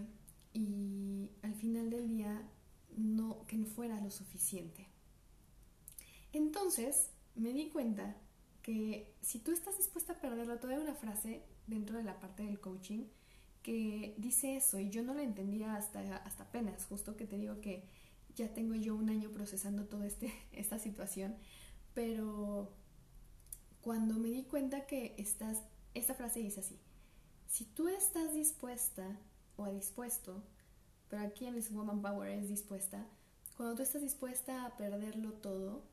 y 0.54 1.30
al 1.42 1.54
final 1.54 1.90
del 1.90 2.08
día 2.08 2.42
no 2.96 3.46
que 3.46 3.58
no 3.58 3.66
fuera 3.66 4.00
lo 4.00 4.10
suficiente. 4.10 4.88
Entonces 6.32 7.12
me 7.36 7.54
di 7.54 7.70
cuenta 7.70 8.16
que 8.62 9.16
si 9.22 9.40
tú 9.40 9.52
estás 9.52 9.78
dispuesta 9.78 10.14
a 10.14 10.22
perderlo, 10.22 10.58
hay 10.70 10.78
una 10.78 10.94
frase 10.94 11.44
dentro 11.68 11.98
de 11.98 12.04
la 12.04 12.20
parte 12.20 12.44
del 12.44 12.60
coaching 12.60 13.06
que 13.64 14.16
dice 14.18 14.56
eso 14.56 14.80
y 14.80 14.90
yo 14.90 15.04
no 15.04 15.14
la 15.14 15.24
entendía 15.24 15.76
hasta, 15.76 16.18
hasta 16.18 16.44
apenas, 16.44 16.86
justo 16.86 17.16
que 17.16 17.28
te 17.28 17.38
digo 17.38 17.62
que 17.62 17.84
ya 18.36 18.54
tengo 18.54 18.76
yo 18.76 18.96
un 18.96 19.10
año 19.10 19.30
procesando 19.30 19.86
toda 19.86 20.06
este, 20.06 20.34
esta 20.52 20.80
situación, 20.80 21.36
pero 21.94 22.74
cuando 23.82 24.16
me 24.16 24.30
di 24.30 24.44
cuenta 24.44 24.86
que 24.86 25.16
estás, 25.18 25.64
esta 25.94 26.14
frase 26.14 26.40
dice 26.40 26.62
así, 26.62 26.80
si 27.48 27.66
tú 27.66 27.88
estás 27.88 28.34
dispuesta 28.34 29.20
o 29.58 29.66
dispuesto, 29.68 30.44
pero 31.10 31.24
aquí 31.24 31.46
en 31.46 31.56
Miss 31.56 31.72
Woman 31.72 32.02
Power 32.02 32.30
es 32.30 32.48
dispuesta, 32.48 33.06
cuando 33.58 33.76
tú 33.76 33.84
estás 33.84 34.02
dispuesta 34.02 34.66
a 34.66 34.78
perderlo 34.78 35.34
todo, 35.34 35.84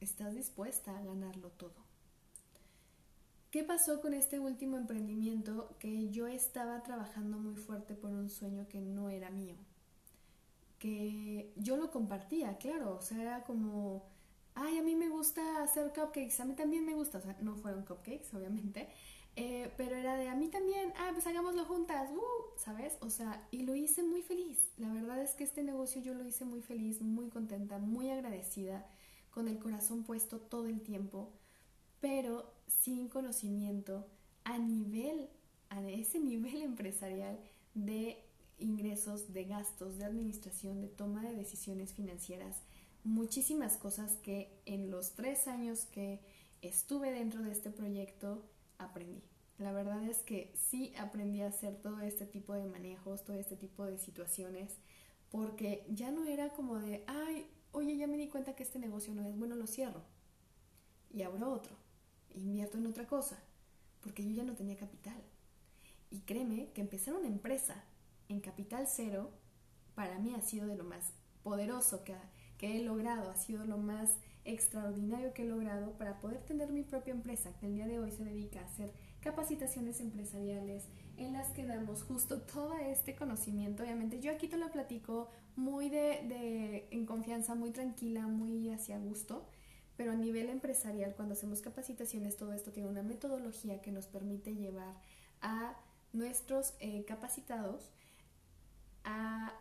estás 0.00 0.34
dispuesta 0.34 0.96
a 0.96 1.02
ganarlo 1.02 1.50
todo. 1.50 1.86
¿Qué 3.50 3.64
pasó 3.64 4.00
con 4.00 4.12
este 4.12 4.38
último 4.38 4.76
emprendimiento? 4.76 5.74
Que 5.78 6.10
yo 6.10 6.26
estaba 6.26 6.82
trabajando 6.82 7.38
muy 7.38 7.54
fuerte 7.54 7.94
por 7.94 8.10
un 8.10 8.28
sueño 8.28 8.68
que 8.68 8.80
no 8.80 9.08
era 9.08 9.30
mío. 9.30 9.54
Que 10.78 11.52
yo 11.56 11.76
lo 11.76 11.90
compartía, 11.90 12.58
claro, 12.58 12.96
o 12.96 13.00
sea, 13.00 13.22
era 13.22 13.44
como, 13.44 14.04
ay, 14.54 14.78
a 14.78 14.82
mí 14.82 14.94
me 14.94 15.08
gusta 15.08 15.62
hacer 15.62 15.92
cupcakes, 15.94 16.38
a 16.40 16.44
mí 16.44 16.54
también 16.54 16.84
me 16.84 16.94
gusta, 16.94 17.18
o 17.18 17.20
sea, 17.22 17.36
no 17.40 17.56
fueron 17.56 17.84
cupcakes, 17.84 18.34
obviamente, 18.34 18.88
eh, 19.36 19.70
pero 19.76 19.96
era 19.96 20.16
de 20.16 20.28
a 20.28 20.34
mí 20.34 20.48
también, 20.48 20.92
ah, 20.98 21.10
pues 21.12 21.26
hagámoslo 21.26 21.64
juntas, 21.64 22.10
uh, 22.10 22.58
¿sabes? 22.58 22.96
O 23.00 23.10
sea, 23.10 23.46
y 23.50 23.62
lo 23.62 23.74
hice 23.74 24.02
muy 24.02 24.22
feliz. 24.22 24.70
La 24.76 24.92
verdad 24.92 25.20
es 25.22 25.32
que 25.32 25.44
este 25.44 25.62
negocio 25.62 26.02
yo 26.02 26.14
lo 26.14 26.26
hice 26.26 26.44
muy 26.44 26.62
feliz, 26.62 27.00
muy 27.00 27.28
contenta, 27.28 27.78
muy 27.78 28.10
agradecida, 28.10 28.86
con 29.36 29.48
el 29.48 29.58
corazón 29.58 30.02
puesto 30.02 30.40
todo 30.40 30.66
el 30.66 30.80
tiempo 30.80 31.30
pero 32.00 32.50
sin 32.66 33.08
conocimiento 33.08 34.06
a 34.44 34.58
nivel, 34.58 35.28
a 35.70 35.82
ese 35.82 36.18
nivel 36.18 36.62
empresarial 36.62 37.38
de 37.74 38.24
ingresos, 38.58 39.34
de 39.34 39.44
gastos, 39.44 39.98
de 39.98 40.06
administración, 40.06 40.80
de 40.80 40.88
toma 40.88 41.22
de 41.22 41.34
decisiones 41.34 41.92
financieras, 41.92 42.62
muchísimas 43.04 43.76
cosas 43.76 44.16
que 44.22 44.50
en 44.64 44.90
los 44.90 45.12
tres 45.12 45.46
años 45.46 45.84
que 45.84 46.20
estuve 46.62 47.12
dentro 47.12 47.42
de 47.42 47.52
este 47.52 47.70
proyecto 47.70 48.42
aprendí. 48.78 49.22
La 49.58 49.72
verdad 49.72 50.02
es 50.04 50.18
que 50.18 50.54
sí 50.54 50.94
aprendí 50.98 51.42
a 51.42 51.48
hacer 51.48 51.76
todo 51.82 52.00
este 52.00 52.24
tipo 52.24 52.54
de 52.54 52.64
manejos, 52.64 53.24
todo 53.24 53.36
este 53.36 53.56
tipo 53.56 53.84
de 53.84 53.98
situaciones, 53.98 54.72
porque 55.30 55.84
ya 55.90 56.10
no 56.10 56.24
era 56.24 56.50
como 56.50 56.78
de, 56.78 57.04
ay, 57.06 57.46
oye, 57.76 57.94
ya 57.98 58.06
me 58.06 58.16
di 58.16 58.28
cuenta 58.28 58.56
que 58.56 58.62
este 58.62 58.78
negocio 58.78 59.14
no 59.14 59.22
es 59.22 59.36
bueno, 59.36 59.54
lo 59.54 59.66
cierro 59.66 60.02
y 61.10 61.22
abro 61.22 61.52
otro, 61.52 61.76
invierto 62.34 62.78
en 62.78 62.86
otra 62.86 63.06
cosa, 63.06 63.38
porque 64.00 64.24
yo 64.24 64.30
ya 64.30 64.44
no 64.44 64.54
tenía 64.54 64.78
capital. 64.78 65.22
Y 66.10 66.20
créeme 66.20 66.72
que 66.72 66.80
empezar 66.80 67.14
una 67.14 67.28
empresa 67.28 67.84
en 68.28 68.40
capital 68.40 68.86
cero, 68.88 69.30
para 69.94 70.18
mí 70.18 70.34
ha 70.34 70.40
sido 70.40 70.66
de 70.66 70.76
lo 70.76 70.84
más 70.84 71.12
poderoso 71.42 72.02
que, 72.02 72.14
que 72.56 72.78
he 72.78 72.82
logrado, 72.82 73.30
ha 73.30 73.36
sido 73.36 73.66
lo 73.66 73.76
más 73.76 74.10
extraordinario 74.44 75.34
que 75.34 75.42
he 75.42 75.46
logrado 75.46 75.98
para 75.98 76.18
poder 76.20 76.42
tener 76.44 76.72
mi 76.72 76.82
propia 76.82 77.12
empresa, 77.12 77.58
que 77.58 77.66
el 77.66 77.74
día 77.74 77.86
de 77.86 77.98
hoy 77.98 78.10
se 78.10 78.24
dedica 78.24 78.60
a 78.60 78.64
hacer 78.64 78.90
capacitaciones 79.26 80.00
empresariales 80.00 80.84
en 81.16 81.32
las 81.32 81.48
que 81.50 81.66
damos 81.66 82.04
justo 82.04 82.42
todo 82.42 82.74
este 82.76 83.16
conocimiento. 83.16 83.82
Obviamente 83.82 84.20
yo 84.20 84.30
aquí 84.30 84.46
te 84.46 84.56
lo 84.56 84.70
platico 84.70 85.28
muy 85.56 85.88
de, 85.88 86.22
de 86.28 86.86
en 86.92 87.06
confianza, 87.06 87.56
muy 87.56 87.72
tranquila, 87.72 88.28
muy 88.28 88.70
hacia 88.70 88.98
gusto, 89.00 89.44
pero 89.96 90.12
a 90.12 90.14
nivel 90.14 90.48
empresarial, 90.48 91.14
cuando 91.16 91.32
hacemos 91.32 91.60
capacitaciones, 91.60 92.36
todo 92.36 92.52
esto 92.52 92.70
tiene 92.70 92.88
una 92.88 93.02
metodología 93.02 93.82
que 93.82 93.90
nos 93.90 94.06
permite 94.06 94.54
llevar 94.54 94.94
a 95.40 95.76
nuestros 96.12 96.74
eh, 96.78 97.04
capacitados 97.04 97.90
a 99.02 99.52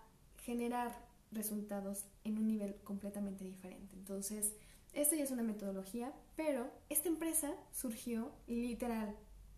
generar 0.43 0.95
resultados 1.31 2.05
en 2.23 2.37
un 2.37 2.45
nivel 2.47 2.75
completamente 2.83 3.43
diferente. 3.43 3.95
Entonces, 3.95 4.53
esta 4.93 5.15
ya 5.15 5.23
es 5.23 5.31
una 5.31 5.43
metodología, 5.43 6.13
pero 6.35 6.69
esta 6.89 7.09
empresa 7.09 7.51
surgió 7.71 8.31
literal, 8.45 9.15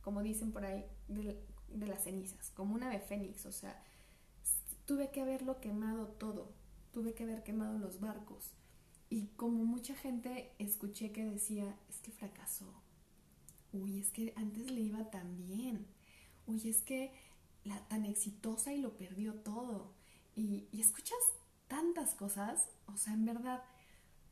como 0.08 0.24
dicen 0.24 0.54
por 0.54 0.64
ahí, 0.64 0.86
de, 1.10 1.86
las 1.86 2.06
cenizas, 2.06 2.50
como 2.52 2.76
una 2.76 2.88
ave 2.88 3.02
fénix. 3.02 3.46
O 3.46 3.52
sea, 3.52 3.84
tuve 4.86 5.12
que 5.12 5.20
haberlo 5.20 5.60
quemado 5.60 6.08
todo, 6.08 6.54
tuve 6.94 7.14
que 7.14 7.24
haber 7.24 7.44
quemado 7.44 7.78
los 7.78 8.00
barcos. 8.00 8.54
Y 9.10 9.28
como 9.36 9.66
mucha 9.66 9.96
gente 9.96 10.54
escuché 10.60 11.12
que 11.12 11.26
decía, 11.26 11.78
es 11.90 12.00
que 12.00 12.14
fracasó. 12.14 12.74
Uy, 13.74 14.00
es 14.00 14.12
que 14.12 14.32
antes 14.38 14.72
le 14.72 14.80
iba 14.80 15.12
tan 15.12 15.46
bien. 15.46 15.86
Uy, 16.46 16.70
es 16.70 16.82
que 16.82 17.12
la 17.66 17.86
tan 17.90 18.06
exitosa 18.06 18.72
y 18.74 18.80
lo 18.80 18.98
perdió 18.98 19.34
todo. 19.34 19.94
Y 20.38 20.70
escuchas 20.80 21.20
tantas 21.68 22.16
cosas, 22.16 22.70
o 22.86 22.96
sea, 22.96 23.12
en 23.12 23.26
verdad, 23.26 23.62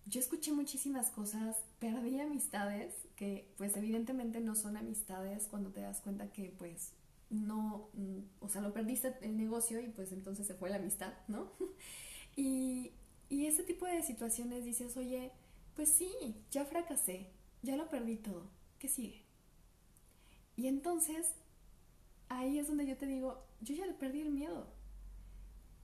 yo 0.05 0.19
escuché 0.19 0.51
muchísimas 0.51 1.09
cosas, 1.09 1.57
perdí 1.79 2.19
amistades 2.19 2.93
que 3.15 3.51
pues 3.57 3.75
evidentemente 3.75 4.39
no 4.39 4.55
son 4.55 4.77
amistades 4.77 5.47
cuando 5.49 5.71
te 5.71 5.81
das 5.81 6.01
cuenta 6.01 6.31
que 6.31 6.53
pues 6.57 6.91
no, 7.29 7.89
mm, 7.93 8.19
o 8.39 8.49
sea, 8.49 8.61
lo 8.61 8.73
perdiste 8.73 9.15
el 9.21 9.37
negocio 9.37 9.79
y 9.79 9.87
pues 9.89 10.11
entonces 10.11 10.45
se 10.45 10.53
fue 10.53 10.69
la 10.69 10.77
amistad, 10.77 11.13
¿no? 11.27 11.51
y, 12.35 12.91
y 13.29 13.47
ese 13.47 13.63
tipo 13.63 13.85
de 13.85 14.03
situaciones 14.03 14.63
dices, 14.63 14.95
oye, 14.97 15.31
pues 15.75 15.89
sí, 15.89 16.11
ya 16.51 16.65
fracasé, 16.65 17.31
ya 17.63 17.75
lo 17.75 17.89
perdí 17.89 18.17
todo, 18.17 18.49
¿qué 18.77 18.87
sigue? 18.87 19.23
Y 20.55 20.67
entonces 20.67 21.33
ahí 22.29 22.59
es 22.59 22.67
donde 22.67 22.85
yo 22.85 22.97
te 22.97 23.07
digo, 23.07 23.43
yo 23.61 23.75
ya 23.75 23.85
le 23.85 23.93
perdí 23.93 24.21
el 24.21 24.31
miedo. 24.31 24.67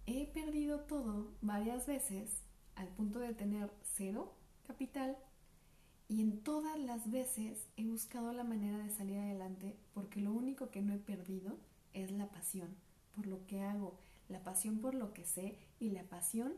He 0.06 0.28
perdido 0.28 0.82
todo 0.82 1.32
varias 1.42 1.88
veces 1.88 2.30
al 2.82 2.88
punto 2.90 3.20
de 3.20 3.34
tener 3.34 3.72
cero 3.96 4.34
capital 4.66 5.18
y 6.08 6.22
en 6.22 6.42
todas 6.42 6.78
las 6.80 7.10
veces 7.10 7.68
he 7.78 7.86
buscado 7.86 8.34
la 8.34 8.44
manera 8.44 8.80
de 8.80 8.90
salir 8.90 9.18
adelante 9.18 9.78
porque 9.94 10.20
lo 10.20 10.34
único 10.34 10.72
que 10.72 10.82
no 10.82 10.94
he 10.94 10.98
perdido 10.98 11.58
es 11.94 12.12
la 12.12 12.28
pasión 12.30 12.76
por 13.16 13.28
lo 13.28 13.46
que 13.46 13.62
hago, 13.62 13.98
la 14.30 14.44
pasión 14.44 14.80
por 14.80 14.96
lo 14.96 15.14
que 15.14 15.26
sé 15.26 15.58
y 15.80 15.92
la 15.92 16.04
pasión 16.04 16.54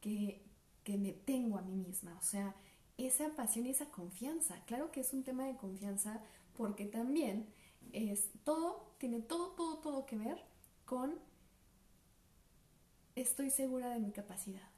que, 0.00 0.42
que 0.82 0.96
me 0.96 1.12
tengo 1.12 1.58
a 1.58 1.62
mí 1.62 1.76
misma. 1.76 2.16
O 2.18 2.22
sea, 2.22 2.54
esa 2.96 3.28
pasión 3.36 3.66
y 3.66 3.70
esa 3.70 3.90
confianza. 3.90 4.64
Claro 4.64 4.90
que 4.90 5.00
es 5.00 5.12
un 5.12 5.24
tema 5.24 5.46
de 5.46 5.56
confianza 5.56 6.22
porque 6.56 6.86
también 6.86 7.46
es 7.92 8.30
todo, 8.44 8.94
tiene 8.98 9.20
todo, 9.20 9.50
todo, 9.50 9.78
todo 9.78 10.06
que 10.06 10.16
ver 10.16 10.42
con 10.84 11.18
estoy 13.14 13.50
segura 13.50 13.90
de 13.90 14.00
mi 14.00 14.10
capacidad. 14.10 14.69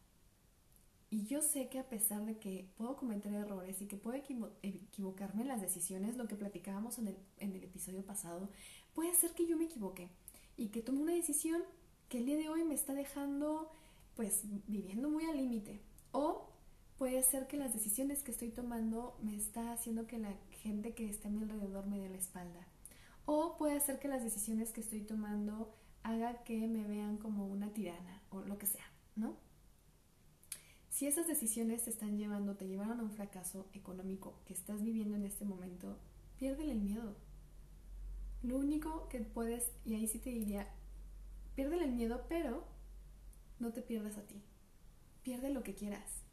Y 1.12 1.26
yo 1.26 1.42
sé 1.42 1.68
que 1.68 1.78
a 1.78 1.90
pesar 1.90 2.24
de 2.24 2.38
que 2.38 2.70
puedo 2.78 2.96
cometer 2.96 3.34
errores 3.34 3.82
y 3.82 3.86
que 3.86 3.98
puedo 3.98 4.16
equivocarme 4.62 5.42
en 5.42 5.48
las 5.48 5.60
decisiones, 5.60 6.16
lo 6.16 6.26
que 6.26 6.36
platicábamos 6.36 6.98
en 6.98 7.08
el, 7.08 7.18
en 7.36 7.52
el 7.52 7.62
episodio 7.62 8.02
pasado, 8.02 8.48
puede 8.94 9.12
ser 9.12 9.32
que 9.32 9.46
yo 9.46 9.58
me 9.58 9.64
equivoque 9.64 10.08
y 10.56 10.68
que 10.68 10.80
tome 10.80 11.02
una 11.02 11.12
decisión 11.12 11.62
que 12.08 12.16
el 12.16 12.24
día 12.24 12.38
de 12.38 12.48
hoy 12.48 12.64
me 12.64 12.74
está 12.74 12.94
dejando 12.94 13.70
pues 14.16 14.44
viviendo 14.66 15.10
muy 15.10 15.26
al 15.26 15.36
límite. 15.36 15.82
O 16.12 16.48
puede 16.96 17.22
ser 17.22 17.46
que 17.46 17.58
las 17.58 17.74
decisiones 17.74 18.22
que 18.22 18.30
estoy 18.30 18.48
tomando 18.48 19.14
me 19.20 19.36
está 19.36 19.70
haciendo 19.74 20.06
que 20.06 20.16
la 20.16 20.34
gente 20.62 20.94
que 20.94 21.10
está 21.10 21.28
a 21.28 21.30
mi 21.30 21.42
alrededor 21.42 21.84
me 21.84 21.98
dé 21.98 22.08
la 22.08 22.16
espalda. 22.16 22.66
O 23.26 23.58
puede 23.58 23.78
ser 23.80 23.98
que 23.98 24.08
las 24.08 24.24
decisiones 24.24 24.72
que 24.72 24.80
estoy 24.80 25.02
tomando 25.02 25.76
haga 26.04 26.42
que 26.44 26.66
me 26.68 26.84
vean 26.84 27.18
como 27.18 27.46
una 27.46 27.70
tirana 27.74 28.22
o 28.30 28.40
lo 28.40 28.56
que 28.56 28.64
sea, 28.64 28.90
¿no? 29.14 29.51
Si 30.92 31.06
esas 31.06 31.26
decisiones 31.26 31.84
te 31.84 31.90
están 31.90 32.18
llevando, 32.18 32.54
te 32.54 32.68
llevaron 32.68 33.00
a 33.00 33.02
un 33.02 33.10
fracaso 33.10 33.66
económico 33.72 34.34
que 34.44 34.52
estás 34.52 34.82
viviendo 34.82 35.16
en 35.16 35.24
este 35.24 35.46
momento, 35.46 35.96
piérdele 36.38 36.72
el 36.72 36.82
miedo. 36.82 37.16
Lo 38.42 38.58
único 38.58 39.08
que 39.08 39.20
puedes, 39.20 39.72
y 39.86 39.94
ahí 39.94 40.06
sí 40.06 40.18
te 40.18 40.28
diría, 40.28 40.68
piérdele 41.54 41.84
el 41.84 41.92
miedo, 41.92 42.26
pero 42.28 42.66
no 43.58 43.72
te 43.72 43.80
pierdas 43.80 44.18
a 44.18 44.26
ti. 44.26 44.42
Pierde 45.22 45.48
lo 45.48 45.62
que 45.62 45.74
quieras. 45.74 46.24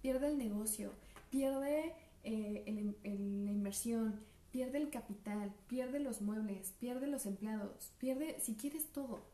Pierde 0.00 0.28
el 0.28 0.38
negocio, 0.38 0.94
pierde 1.28 1.92
eh, 2.24 2.94
la 3.04 3.52
inversión, 3.52 4.18
pierde 4.50 4.78
el 4.78 4.88
capital, 4.88 5.54
pierde 5.68 6.00
los 6.00 6.22
muebles, 6.22 6.72
pierde 6.80 7.06
los 7.06 7.26
empleados, 7.26 7.92
pierde, 7.98 8.40
si 8.40 8.54
quieres 8.54 8.90
todo, 8.92 9.26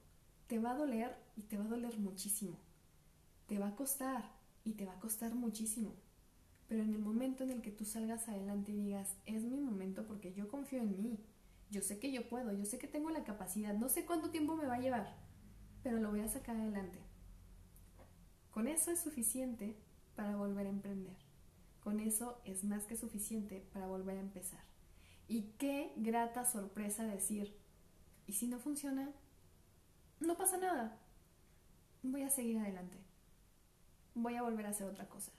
te 0.49 0.59
va 0.59 0.73
a 0.73 0.77
doler 0.77 1.15
y 1.37 1.43
te 1.43 1.57
va 1.57 1.67
a 1.67 1.69
doler 1.69 1.97
muchísimo. 2.01 2.59
Te 3.47 3.61
va 3.61 3.69
a 3.69 3.77
costar, 3.77 4.42
y 4.65 4.73
te 4.75 4.87
va 4.87 4.93
a 4.93 5.01
costar 5.01 5.35
muchísimo. 5.35 5.95
Pero 6.69 6.83
en 6.83 6.93
el 6.93 7.01
momento 7.01 7.45
en 7.45 7.51
el 7.51 7.63
que 7.63 7.71
tú 7.71 7.85
salgas 7.85 8.29
adelante 8.29 8.73
y 8.73 8.77
digas, 8.77 9.17
es 9.27 9.43
mi 9.43 9.61
momento 9.61 10.07
porque 10.07 10.33
yo 10.33 10.49
confío 10.49 10.81
en 10.81 10.97
mí, 11.03 11.19
yo 11.71 11.83
sé 11.83 11.99
que 11.99 12.13
yo 12.13 12.29
puedo, 12.29 12.53
yo 12.53 12.65
sé 12.65 12.79
que 12.79 12.89
tengo 12.89 13.11
la 13.11 13.25
capacidad, 13.25 13.75
no 13.75 13.89
sé 13.89 14.05
cuánto 14.05 14.31
tiempo 14.31 14.57
me 14.57 14.67
va 14.67 14.75
a 14.75 14.81
llevar, 14.81 15.17
pero 15.83 15.99
lo 15.99 16.11
voy 16.11 16.21
a 16.21 16.29
sacar 16.29 16.57
adelante. 16.57 16.99
Con 18.51 18.69
eso 18.69 18.91
es 18.91 19.01
suficiente 19.01 19.77
para 20.15 20.37
volver 20.37 20.67
a 20.67 20.71
emprender. 20.71 21.17
Con 21.81 22.01
eso 22.01 22.41
es 22.45 22.65
más 22.65 22.85
que 22.85 22.97
suficiente 22.97 23.67
para 23.73 23.87
volver 23.87 24.17
a 24.17 24.21
empezar. 24.21 24.61
Y 25.27 25.55
qué 25.59 25.93
grata 25.97 26.45
sorpresa 26.45 27.05
decir, 27.05 27.57
¿y 28.27 28.35
si 28.35 28.47
no 28.47 28.59
funciona? 28.59 29.11
No 30.21 30.37
pasa 30.37 30.59
nada. 30.59 30.99
Voy 32.03 32.23
a 32.23 32.31
seguir 32.31 32.59
adelante 32.59 33.12
voy 34.15 34.37
a 34.37 34.43
volver 34.43 34.67
a 34.67 34.71
hacer 34.71 34.87
otra 34.87 35.09
cosa. 35.09 35.33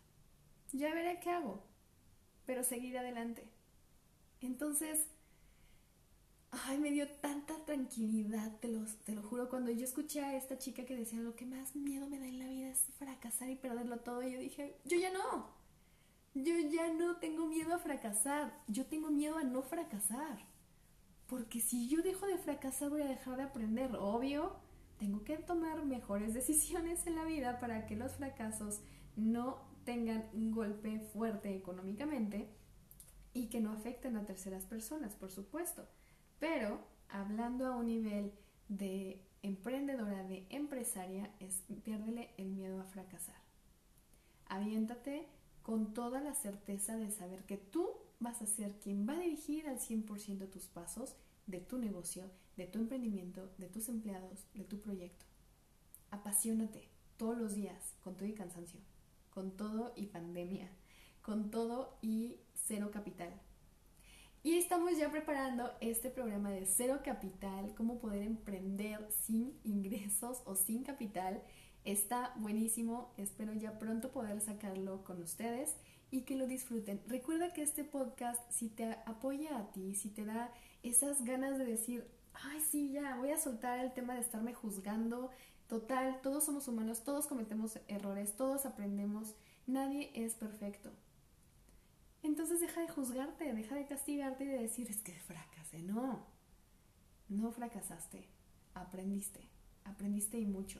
Ya 0.71 0.93
veré 0.93 1.19
qué 1.19 1.29
hago, 1.29 1.63
pero 2.45 2.63
seguir 2.63 2.97
adelante. 2.97 3.47
Entonces, 4.41 5.07
ay, 6.51 6.77
me 6.79 6.91
dio 6.91 7.07
tanta 7.07 7.53
tranquilidad, 7.65 8.59
te, 8.59 8.67
los, 8.67 8.97
te 8.97 9.13
lo 9.13 9.21
juro, 9.23 9.49
cuando 9.49 9.71
yo 9.71 9.83
escuché 9.83 10.23
a 10.23 10.36
esta 10.36 10.57
chica 10.57 10.86
que 10.86 10.95
decía 10.95 11.19
lo 11.19 11.36
que 11.36 11.45
más 11.45 11.75
miedo 11.75 12.07
me 12.07 12.19
da 12.19 12.27
en 12.27 12.39
la 12.39 12.47
vida 12.47 12.69
es 12.69 12.86
fracasar 12.97 13.49
y 13.49 13.55
perderlo 13.55 13.97
todo, 13.99 14.21
yo 14.23 14.39
dije, 14.39 14.77
yo 14.86 14.97
ya 14.97 15.12
no, 15.12 15.47
yo 16.33 16.57
ya 16.69 16.91
no 16.93 17.17
tengo 17.17 17.45
miedo 17.47 17.73
a 17.73 17.79
fracasar, 17.79 18.53
yo 18.67 18.86
tengo 18.86 19.09
miedo 19.09 19.38
a 19.38 19.43
no 19.43 19.62
fracasar. 19.62 20.51
Porque 21.27 21.62
si 21.62 21.88
yo 21.88 22.01
dejo 22.01 22.27
de 22.27 22.38
fracasar 22.38 22.89
voy 22.89 23.01
a 23.01 23.07
dejar 23.07 23.38
de 23.38 23.43
aprender, 23.43 23.95
obvio, 23.95 24.55
tengo 24.97 25.23
que 25.23 25.38
tomar 25.38 25.86
mejores 25.86 26.34
decisiones 26.39 27.06
en 27.08 27.15
la 27.15 27.25
vida 27.25 27.60
para 27.60 27.86
que 27.86 27.95
los 27.95 28.13
fracasos 28.13 28.82
no 29.15 29.62
tengan 29.84 30.29
un 30.34 30.51
golpe 30.51 30.99
fuerte 30.99 31.56
económicamente 31.56 32.49
y 33.34 33.47
que 33.47 33.60
no 33.60 33.71
afecten 33.71 34.15
a 34.15 34.25
terceras 34.25 34.65
personas, 34.65 35.15
por 35.15 35.32
supuesto. 35.32 35.88
Pero 36.39 36.86
hablando 37.10 37.67
a 37.67 37.75
un 37.75 37.88
nivel 37.88 38.34
de 38.69 39.25
emprendedora, 39.41 40.23
de 40.23 40.45
empresaria, 40.49 41.34
es 41.39 41.63
piérdele 41.84 42.34
el 42.38 42.49
miedo 42.49 42.79
a 42.79 42.86
fracasar. 42.86 43.41
Aviéntate 44.47 45.27
con 45.63 45.93
toda 45.93 46.21
la 46.21 46.34
certeza 46.34 46.97
de 46.97 47.12
saber 47.12 47.43
que 47.45 47.58
tú 47.58 47.89
vas 48.19 48.41
a 48.41 48.45
ser 48.45 48.79
quien 48.79 49.08
va 49.08 49.13
a 49.13 49.19
dirigir 49.19 49.67
al 49.67 49.79
100% 49.79 50.49
tus 50.49 50.67
pasos 50.67 51.15
de 51.47 51.60
tu 51.60 51.77
negocio, 51.77 52.29
de 52.57 52.67
tu 52.67 52.79
emprendimiento, 52.79 53.51
de 53.57 53.67
tus 53.67 53.89
empleados, 53.89 54.45
de 54.53 54.63
tu 54.63 54.79
proyecto. 54.79 55.25
Apasionate 56.11 56.89
todos 57.17 57.37
los 57.37 57.55
días 57.55 57.95
con 58.01 58.15
todo 58.15 58.27
y 58.27 58.33
cansancio, 58.33 58.79
con 59.29 59.55
todo 59.55 59.93
y 59.95 60.07
pandemia, 60.07 60.69
con 61.21 61.49
todo 61.51 61.97
y 62.01 62.37
cero 62.53 62.91
capital. 62.91 63.33
Y 64.45 64.57
estamos 64.57 64.97
ya 64.97 65.09
preparando 65.09 65.71
este 65.79 66.09
programa 66.09 66.51
de 66.51 66.65
cero 66.65 66.99
capital, 67.03 67.73
cómo 67.75 67.99
poder 67.99 68.23
emprender 68.23 69.07
sin 69.09 69.57
ingresos 69.63 70.41
o 70.45 70.55
sin 70.55 70.83
capital. 70.83 71.41
Está 71.85 72.33
buenísimo, 72.35 73.13
espero 73.17 73.53
ya 73.53 73.79
pronto 73.79 74.11
poder 74.11 74.41
sacarlo 74.41 75.03
con 75.05 75.21
ustedes 75.21 75.75
y 76.11 76.23
que 76.23 76.35
lo 76.35 76.45
disfruten. 76.45 77.01
Recuerda 77.07 77.53
que 77.53 77.61
este 77.61 77.85
podcast, 77.85 78.39
si 78.51 78.67
te 78.67 78.91
apoya 79.05 79.57
a 79.57 79.71
ti, 79.71 79.95
si 79.95 80.09
te 80.09 80.25
da 80.25 80.53
esas 80.83 81.23
ganas 81.23 81.57
de 81.57 81.65
decir, 81.65 82.05
ay, 82.34 82.60
sí, 82.62 82.91
ya, 82.91 83.15
voy 83.17 83.32
a 83.32 83.38
soltar 83.38 83.80
el 83.80 83.93
tema 83.93 84.15
de 84.15 84.22
estarme 84.22 84.54
juzgando, 84.54 85.32
total, 85.67 86.22
todos 86.22 86.43
somos 86.43 86.67
humanos, 86.67 87.04
todos 87.04 87.28
cometemos 87.28 87.80
errores, 87.88 88.36
todos 88.36 88.65
aprendemos, 88.65 89.36
nadie 89.67 90.12
es 90.13 90.36
perfecto. 90.36 90.91
Entonces 92.24 92.62
deja 92.62 92.82
de 92.82 92.88
juzgarte, 92.88 93.54
deja 93.54 93.76
de 93.76 93.86
castigarte 93.86 94.46
y 94.46 94.48
de 94.48 94.60
decir 94.60 94.89
es 94.89 95.02
que 95.02 95.13
fracasé. 95.13 95.84
No, 95.84 96.26
no 97.28 97.52
fracasaste, 97.52 98.30
aprendiste, 98.74 99.50
aprendiste 99.84 100.39
y 100.39 100.46
mucho. 100.46 100.80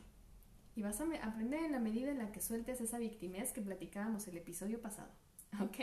Y 0.76 0.82
vas 0.82 1.00
a 1.02 1.04
aprender 1.22 1.64
en 1.64 1.74
la 1.74 1.80
medida 1.80 2.12
en 2.12 2.18
la 2.18 2.32
que 2.32 2.42
sueltes 2.42 2.82
esa 2.82 2.98
victimez 2.98 3.52
que 3.52 3.62
platicábamos 3.62 4.28
el 4.28 4.38
episodio 4.38 4.82
pasado. 4.82 5.12
¿Ok? 5.62 5.78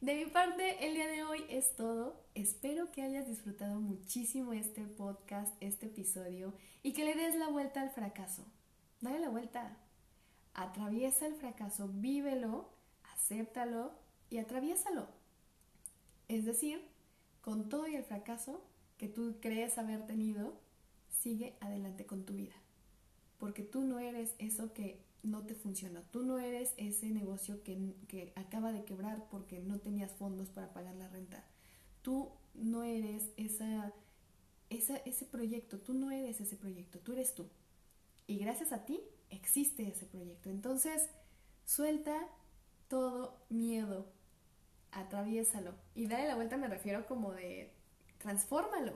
De 0.00 0.14
mi 0.14 0.24
parte, 0.24 0.86
el 0.86 0.94
día 0.94 1.06
de 1.08 1.24
hoy 1.24 1.44
es 1.50 1.76
todo. 1.76 2.24
Espero 2.34 2.90
que 2.90 3.02
hayas 3.02 3.28
disfrutado 3.28 3.80
muchísimo 3.80 4.54
este 4.54 4.86
podcast, 4.86 5.54
este 5.60 5.86
episodio, 5.86 6.54
y 6.82 6.94
que 6.94 7.04
le 7.04 7.14
des 7.14 7.34
la 7.34 7.48
vuelta 7.48 7.82
al 7.82 7.90
fracaso. 7.90 8.46
Dale 9.02 9.18
la 9.18 9.28
vuelta. 9.28 9.76
Atraviesa 10.54 11.26
el 11.26 11.34
fracaso, 11.34 11.90
vívelo, 11.92 12.70
acéptalo 13.12 13.92
y 14.30 14.38
atraviésalo. 14.38 15.06
Es 16.28 16.46
decir, 16.46 16.82
con 17.42 17.68
todo 17.68 17.86
y 17.86 17.94
el 17.94 18.04
fracaso 18.04 18.64
que 18.96 19.06
tú 19.06 19.36
crees 19.42 19.76
haber 19.76 20.06
tenido, 20.06 20.58
sigue 21.10 21.58
adelante 21.60 22.06
con 22.06 22.24
tu 22.24 22.32
vida. 22.32 22.54
Porque 23.36 23.64
tú 23.64 23.82
no 23.82 23.98
eres 23.98 24.34
eso 24.38 24.72
que 24.72 24.98
no 25.22 25.42
te 25.44 25.54
funciona. 25.54 26.02
Tú 26.10 26.22
no 26.22 26.38
eres 26.38 26.72
ese 26.76 27.10
negocio 27.10 27.62
que, 27.62 28.32
acaba 28.36 28.72
de 28.72 28.84
quebrar 28.84 29.26
porque 29.30 29.60
no 29.60 29.78
tenías 29.78 30.12
fondos 30.12 30.50
para 30.50 30.72
pagar 30.72 30.94
la 30.96 31.08
renta. 31.08 31.44
Tú 32.02 32.30
no 32.54 32.82
eres 32.82 33.30
esa, 33.36 33.92
esa, 34.70 34.96
ese 34.98 35.24
proyecto. 35.26 35.78
Tú 35.78 35.94
no 35.94 36.10
eres 36.10 36.40
ese 36.40 36.56
proyecto. 36.56 36.98
Tú 36.98 37.12
eres 37.12 37.34
tú. 37.34 37.46
Y 38.26 38.38
gracias 38.38 38.72
a 38.72 38.84
ti 38.84 39.00
existe 39.30 39.86
ese 39.88 40.06
proyecto. 40.06 40.50
Entonces, 40.50 41.08
suelta 41.64 42.28
todo 42.88 43.36
miedo, 43.48 44.06
atraviésalo. 44.92 45.74
Y 45.94 46.06
dale 46.06 46.28
la 46.28 46.34
vuelta 46.34 46.56
me 46.56 46.68
refiero 46.68 47.06
como 47.06 47.32
de 47.32 47.72
transfórmalo. 48.18 48.94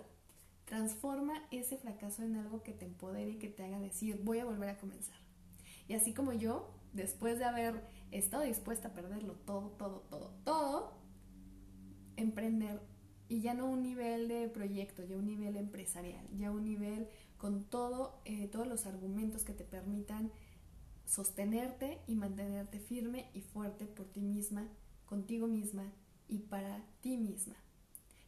Transforma 0.65 1.47
ese 1.51 1.77
fracaso 1.77 2.23
en 2.23 2.37
algo 2.37 2.63
que 2.63 2.73
te 2.73 2.87
empodere 2.87 3.31
y 3.31 3.39
que 3.39 3.49
te 3.49 3.65
haga 3.65 3.79
decir, 3.79 4.19
voy 4.23 4.39
a 4.39 4.45
volver 4.45 4.71
a 4.71 4.79
comenzar. 4.79 5.24
Y 5.89 5.95
así 5.95 6.15
como 6.15 6.33
yo, 6.33 6.71
después 6.93 7.39
de 7.39 7.45
haber 7.45 7.83
estado 8.11 8.45
dispuesta 8.45 8.89
a 8.89 8.93
perderlo 8.93 9.35
todo, 9.35 9.71
todo, 9.71 10.01
todo, 10.11 10.31
todo, 10.45 10.93
emprender 12.17 12.81
y 13.29 13.41
ya 13.41 13.55
no 13.55 13.67
un 13.67 13.83
nivel 13.83 14.29
de 14.29 14.49
proyecto, 14.49 15.03
ya 15.03 15.17
un 15.17 15.27
nivel 15.27 15.57
empresarial, 15.57 16.27
ya 16.37 16.51
un 16.51 16.65
nivel 16.65 17.09
con 17.37 17.65
todo, 17.65 18.21
eh, 18.25 18.49
todos 18.49 18.67
los 18.67 18.87
argumentos 18.87 19.45
que 19.45 19.53
te 19.53 19.65
permitan 19.65 20.31
sostenerte 21.07 22.01
y 22.07 22.15
mantenerte 22.15 22.79
firme 22.79 23.31
y 23.35 23.41
fuerte 23.41 23.87
por 23.87 24.07
ti 24.07 24.21
misma 24.21 24.69
contigo 25.07 25.47
misma 25.47 25.85
y 26.29 26.39
para 26.39 26.85
ti 27.01 27.17
misma. 27.17 27.57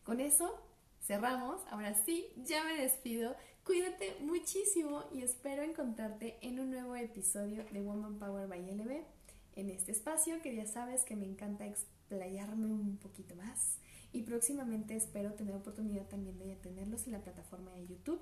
Con 0.04 0.20
eso 0.20 0.62
cerramos. 1.06 1.60
Ahora 1.70 1.94
sí, 1.94 2.26
ya 2.36 2.64
me 2.64 2.82
despido. 2.82 3.36
Cuídate 3.64 4.16
muchísimo 4.20 5.04
y 5.12 5.22
espero 5.22 5.62
encontrarte 5.62 6.36
en 6.42 6.58
un 6.60 6.70
nuevo 6.70 6.96
episodio 6.96 7.64
de 7.72 7.80
Woman 7.80 8.18
Power 8.18 8.48
by 8.48 8.60
LB. 8.60 9.04
En 9.54 9.70
este 9.70 9.92
espacio 9.92 10.42
que 10.42 10.54
ya 10.54 10.66
sabes 10.66 11.04
que 11.04 11.16
me 11.16 11.24
encanta 11.24 11.66
explayarme 11.66 12.66
un 12.66 12.98
poquito 12.98 13.34
más. 13.36 13.78
Y 14.12 14.22
próximamente 14.22 14.96
espero 14.96 15.34
tener 15.34 15.54
oportunidad 15.54 16.06
también 16.08 16.38
de 16.38 16.56
tenerlos 16.56 17.06
en 17.06 17.12
la 17.12 17.20
plataforma 17.20 17.72
de 17.72 17.86
YouTube. 17.86 18.20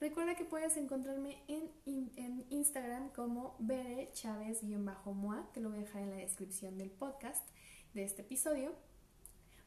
Recuerda 0.00 0.34
que 0.34 0.44
puedes 0.44 0.76
encontrarme 0.76 1.38
en, 1.48 1.70
en 2.16 2.44
Instagram 2.50 3.10
como 3.10 3.56
Bere 3.60 4.10
Chávez-Moa, 4.12 5.50
te 5.52 5.60
lo 5.60 5.70
voy 5.70 5.78
a 5.78 5.82
dejar 5.82 6.02
en 6.02 6.10
la 6.10 6.16
descripción 6.16 6.78
del 6.78 6.90
podcast 6.90 7.48
de 7.94 8.02
este 8.02 8.22
episodio 8.22 8.72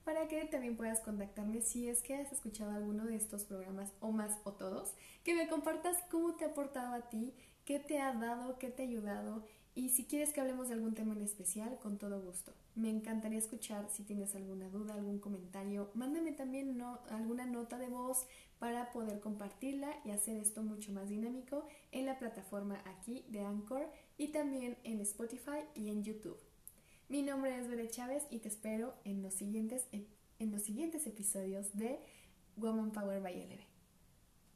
para 0.07 0.29
que 0.29 0.45
también 0.45 0.77
puedas 0.77 1.01
contactarme 1.01 1.59
si 1.59 1.89
es 1.89 2.01
que 2.01 2.15
has 2.15 2.31
escuchado 2.31 2.71
alguno 2.71 3.03
de 3.03 3.17
estos 3.17 3.43
programas 3.43 3.91
o 3.99 4.13
más 4.13 4.39
o 4.45 4.53
todos, 4.53 4.93
que 5.25 5.35
me 5.35 5.49
compartas 5.49 5.97
cómo 6.09 6.35
te 6.35 6.45
ha 6.45 6.47
aportado 6.47 6.95
a 6.95 7.09
ti, 7.09 7.33
qué 7.65 7.77
te 7.77 7.99
ha 7.99 8.13
dado, 8.13 8.57
qué 8.57 8.69
te 8.69 8.83
ha 8.83 8.85
ayudado 8.85 9.43
y 9.75 9.89
si 9.89 10.05
quieres 10.05 10.31
que 10.31 10.39
hablemos 10.39 10.69
de 10.69 10.75
algún 10.75 10.93
tema 10.93 11.13
en 11.13 11.23
especial, 11.23 11.77
con 11.83 11.97
todo 11.97 12.21
gusto. 12.21 12.53
Me 12.73 12.89
encantaría 12.89 13.37
escuchar 13.37 13.89
si 13.91 14.03
tienes 14.03 14.33
alguna 14.33 14.69
duda, 14.69 14.93
algún 14.93 15.19
comentario. 15.19 15.91
Mándame 15.93 16.31
también 16.31 16.81
alguna 17.09 17.45
nota 17.45 17.77
de 17.77 17.89
voz 17.89 18.27
para 18.59 18.93
poder 18.93 19.19
compartirla 19.19 19.89
y 20.05 20.11
hacer 20.11 20.37
esto 20.37 20.63
mucho 20.63 20.93
más 20.93 21.09
dinámico 21.09 21.67
en 21.91 22.05
la 22.05 22.17
plataforma 22.17 22.81
aquí 22.85 23.25
de 23.27 23.41
Anchor 23.41 23.91
y 24.17 24.29
también 24.29 24.77
en 24.85 25.01
Spotify 25.01 25.65
y 25.75 25.89
en 25.89 26.01
YouTube. 26.05 26.46
Mi 27.09 27.21
nombre 27.21 27.57
es 27.57 27.69
Bere 27.69 27.89
Chávez 27.89 28.27
y 28.29 28.39
te 28.39 28.49
espero 28.49 28.93
en 29.05 29.21
los 29.21 29.33
siguientes, 29.33 29.87
en 29.93 30.51
los 30.51 30.61
siguientes 30.63 31.07
episodios 31.07 31.73
de 31.73 31.99
Woman 32.57 32.91
Power 32.91 33.21
by 33.21 33.33
LB. 33.33 33.66